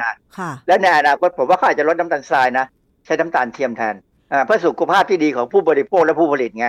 [0.00, 2.66] นะค่ะ และในอนาคตผมว่าเขาอาจจะลดน้ำตาลทรายนะ
[3.04, 3.94] ใช้น้ำตาลเทียมแทน
[4.32, 6.68] อ่าเพื่อสุขภาพที่ดีของผู้บริโภคและผู้ผลิตไง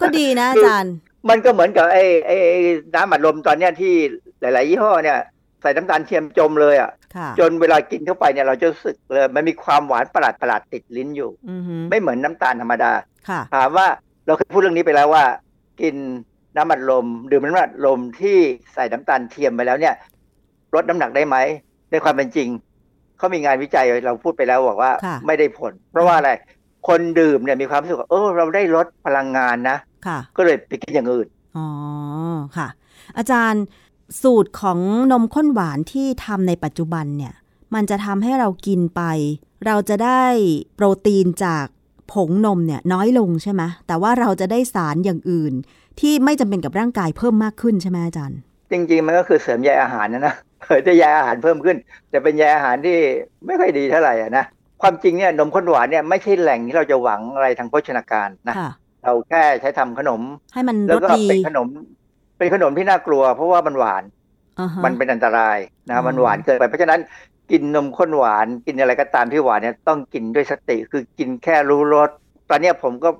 [0.00, 0.94] ก็ดีนะอาจารย์
[1.28, 2.60] มันก็เหมือนกับไอ้ไอ้ไอ้
[2.94, 3.92] น้ำอัดลมตอนเนี้ยที่
[4.40, 12.92] หลาย ๆ ยี่ห้อเนี่ยใส่น้ำตาลเทียมจมเลยอะค่ะจนเวลากินเข้าไปเนี่ยเราจะรู้สึกเลยมันมีความหวานประหลาดประหลาดๆติดลิ้นอยู่อือฮึไม่เหมือนน้ำตาลธรรมดา
[13.28, 13.86] ค่ะถามว่า
[14.26, 15.24] เราเคยพูดเรื่องนี้ไปแล้วว่า
[15.80, 15.96] กิน
[16.56, 18.36] น้ำอัดลมดื่มน้ำอัดลมที่
[18.74, 19.94] ใส่น้ำตาลเทียมไปแล้วเนี่ย
[20.74, 21.36] ลดน้ำหนักได้ไหม
[21.90, 22.48] ในความเป็นจริง
[23.18, 26.30] เขามีงานวิจัยเราพูดไปแล้วบอกว่าค่ะไม่ได้ผล เพราะว่าอะไร
[26.88, 31.66] คนดื่มเนี่ยมีความรู้สึกว่าเออเราได้ลดพลังงานนะค่ะก็เลยไปกินอย่างอื่นอ๋อ
[32.56, 32.68] ค่ะ
[33.18, 33.64] อาจารย์
[34.22, 34.78] สูตรของ
[35.12, 37.34] นมข้นหวานที่ทำในปัจจุบันเนี่ย
[37.74, 39.02] มันจะทำให้เรากินไป
[39.66, 40.24] เราจะได้
[40.76, 41.66] โปรตีนจาก
[42.12, 45.54] ผงนมเนี่ยน้อยลงใช่ไหมแต่ว่าเราจะได้สารอย่างอื่น
[46.00, 48.38] ที่ไม่จำเป็นกับร่างกายเพิ่มมากขึ้นใช่ไหมอาจารย์
[48.70, 51.76] จริง ๆ มันก็คือเสริมใยอาหารนะนะเผยแต่ใยอาหารเพิ่มขึ้น
[52.10, 52.98] แต่เป็นใยอาหารที่
[53.46, 54.44] ไม่ค่อยดีเท่าไหร่อะนะ
[54.82, 58.70] ความจริงเนี่ยนมข้นหวานเนี่ยไม่ใช่แหล่งที่เราจะหวังอะไรทางโภชนาการนะค่ะ
[59.04, 60.20] เราแค่ใช้ทำขนม
[60.54, 61.68] ให้มันรแล้วสก็ดีเป็นขนม
[62.38, 64.04] เป็นขนมที่น่ากลัว เพราะว่ามันหวาน
[64.60, 65.58] อ่าฮะมันเป็นอันตราย
[65.90, 67.00] อ๋นะอมันหวานเกินไป เพราะฉะนั้น
[67.50, 72.10] กินนมข้นหวานกินอะไรก็ตามที่หวานเนี่ยต้องกินด้วยสติคือกินแค่รู้รส
[72.50, 73.10] ตอนเนี้ยผมก็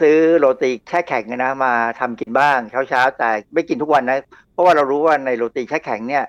[0.00, 2.58] ซื้อโรตีแช่แข็งนะมาทำกินบ้าง
[2.88, 4.18] เช้าๆแต่ไม่กินทุกวันนะ
[4.52, 6.24] เพราะว่าเรารู้ว่าในโรตีแช่แข็งเนี่ย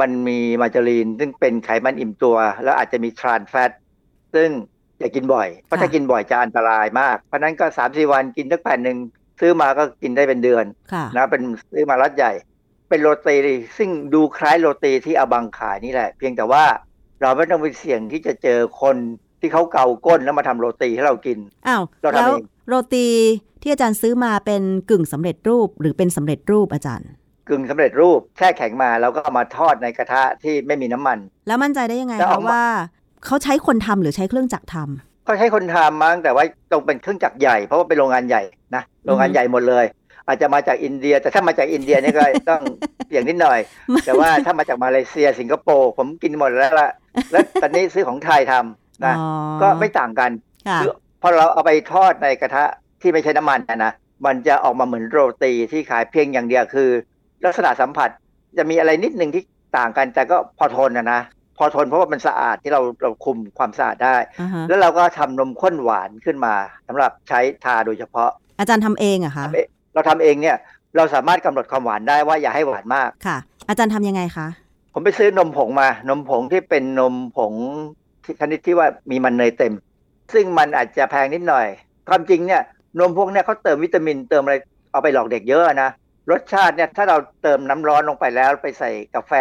[0.00, 3.70] มันมีมาการีนซึ่งเป็นไขมันอิ่มตัว แล้วอาจจะมีทรานแฟต
[4.34, 4.48] ซึ่ง
[4.98, 8.98] อย่ากินบ่อยเพราะถ้ากินบ่อยจะอันตรายมาก เพราะฉะนั้นก็สามสี่วันกินสักแผ่นหนึ่ง
[9.40, 12.32] ซื้อมาก็กินได้เป็นเดือนค่ะนะเป็นซื้อมารัดใหญ่
[12.88, 13.36] เป็นโรตี
[13.78, 16.64] ซึ่งดูคล้ายโรตีที่อาบังขายนี่แหละ เพียงแต่ว่า
[17.20, 18.96] เราไม่ต้องไปเสี่ยงที่จะเจอคน
[19.40, 23.06] ที่เขาเกาก้นแล้วมาทำโรตีให้เรากินอ้าวเราทำแล้วเองโรตี
[23.62, 27.08] ที่อาจารย์ซื้อมาเป็นกึ่งสำเร็จรูปหรือเป็นสำเร็จรูปอาจารย์
[27.48, 32.66] กึ่งสำเร็จรูปแช่แข็งมาแล้วก็เอามาทอดในกระทะที่ไม่มีน้ำมัน แล้วมั่นใจได้ยังไงแล้วคะเอามาว่า
[33.24, 38.42] เขาใช้คนทำหรือใช้เครื่องจักรทำ ก็ใช้คนทำมั้งแต่ว่าต้องเป็นเครื่องจักรใหญ่เพราะว่าเป็นโรงงานใหญ่
[38.74, 39.84] นะโรงงานอือฮึใหญ่หมดเลย
[40.26, 42.62] อาจจะมาจากอินเดีย แต่ถ้ามาจากอินเดียนี่ก็ต้อง
[43.08, 43.58] เสี่ยงนิดหน่อย
[44.04, 46.90] แต่ว่าถ้ามาจากมาเลเซียสิงคโปร์ผมกินหมดแล้วละ
[47.30, 49.28] แล้วตอนนี้ซื้อของไทยทำนะอ๋อ
[49.62, 50.30] ก็ไม่ต่างกัน
[50.68, 50.90] ค่ะคือ
[51.22, 52.64] พอเราเอาไปทอดในกระทะ
[53.00, 53.92] ที่ไม่ใช้น้ำมันนะนะ
[54.26, 56.90] มันจะออกมาเหมือนโรตีที่ขายเพียงอย่างเดียวคือ
[57.44, 58.10] ลักษณะสัมผัส
[58.58, 59.42] จะมีอะไรนิดหนึ่งที่
[59.78, 61.20] ต่างกันแต่ก็พอทนนะนะ
[61.58, 66.54] พอทนเพราะว่ามันสะอาดที่เราเราคุมความสะอาดได้อ่าฮะแล้วเราก็ทำนมข้นหวานขึ้นมา
[66.88, 70.56] สำหรับใช้ทาโดยเฉพาะ อาจารย์ทำเองเหรอะคะทำเองเราทำเองเนี่ย
[70.96, 73.36] เราสามารถกำหนดความหวานได้ว่าอย่าให้หวานมากค่ะ
[73.68, 74.48] อาจารย์ทำยังไงคะ
[74.92, 77.52] ผมไปซื้อนมผงมานมผงที่เป็นนมผง
[78.24, 79.74] ที่ชนิดที่ว่ามีมันเนยเต็ม
[80.32, 81.66] ซึ่งมันอาจจะแพงนิดหน่อย
[82.08, 82.62] ความจริงเนี่ย
[83.00, 84.56] นมพวกเนี่ยเขาเติมวิตามินเติมอะไร
[84.92, 85.90] เอาไปหลอกเด็กเยอะนะ
[86.30, 89.32] รสชาติเนี่ยถ้าเราเติมน้ำร้อนลงไปแล้วไปใส่กาแฟ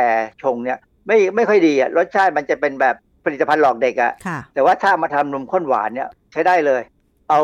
[0.41, 0.77] ชงเนี่ย
[1.07, 2.95] ไม่ไม่ค่อยดีอะรสชาติมันจะเป็นแบบ
[3.25, 6.81] ผลิตภัณฑ์หลอกเด็กอะค่ะแต่ว่าถ้ามาทำนมข้นหวานเนี่ยใช้ได้เลย
[7.29, 7.41] เอา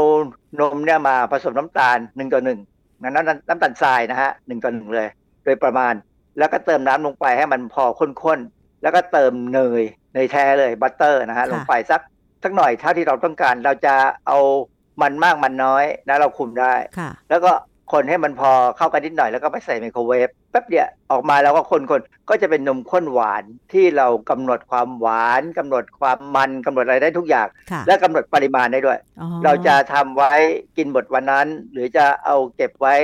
[0.60, 2.60] นมเนี่ยมาผสมน้ำตาลหนึ่งต่อหนึ่ง
[3.02, 5.08] น้ำน้ำน้ำตาลทรายนะฮะหนึ่งต่อหนึ่งเลย
[5.44, 5.94] โดยประมาณ
[6.38, 9.84] แล้วก็เติมน้ำลงไปให้มันพอข้นๆแล้วก็เติมเนย
[10.14, 12.02] เนยแท้เลยบัตเตอร์นะฮะค่ะลงไปสัก
[12.44, 13.96] สักหน่อยเท่าที่เราต้องการ เราจะ
[14.28, 14.40] เอา
[15.02, 17.52] มันมากมันน้อยนะเราคุมได้ค่ะแล้วก็
[17.92, 30.32] คนให้มันพอเข้ากันนิดหน่อยแล้วก็ไปใส่ไมโครเวฟแป๊บเดียวออกมาแล้วก็คนๆก็จะเป็นนมข้นหวานที่เรากำหนดความหวานกำหนดความมันกำหนดอะไรได้ทุกอย่างค่ะและกำหนดปริมาณได้ด้วยอ๋อเราจะทำไว้
[30.78, 32.96] กินหมดวันนั้น หรือจะเอาเก็บไว้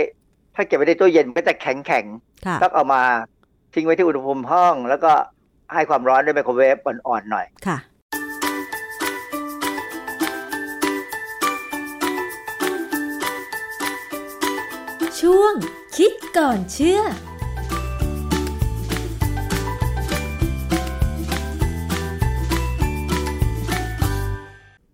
[0.56, 3.02] ถ้าเก็บไว้ในตู้เย็นมันก็จะแข็งแข็งๆค่ะต้องเอามา
[3.74, 5.12] ทิ้งไว้ที่อุณหภูมิห้อง แล้วก็
[5.74, 7.46] ให้ความร้อนด้วยไมโครเวฟอ่อนๆหน่อย
[15.22, 15.54] ช่วง
[15.98, 17.02] คิดก่อนเชื่อ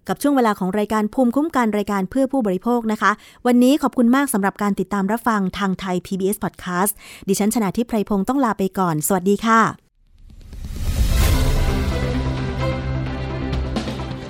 [0.08, 3.12] กับช่วงเวลาของรายการภูมิคุ้มกันรายการเพื่อผู้บริโภคนะคะ
[3.48, 6.94] วันนี้ขอบคุณมากสำหรับการติดตามรับฟังทางไทย PBS Podcast
[7.28, 9.62] ดิฉันชนะทิพไพรพงศ์ต้องลาไปก่อน สวัสดีค่ะ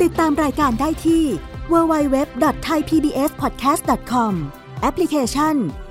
[0.01, 1.23] ติดตามรายการได้ที่
[1.71, 4.33] www.thaipbspodcast.com
[4.81, 5.55] แอปพลิเคชัน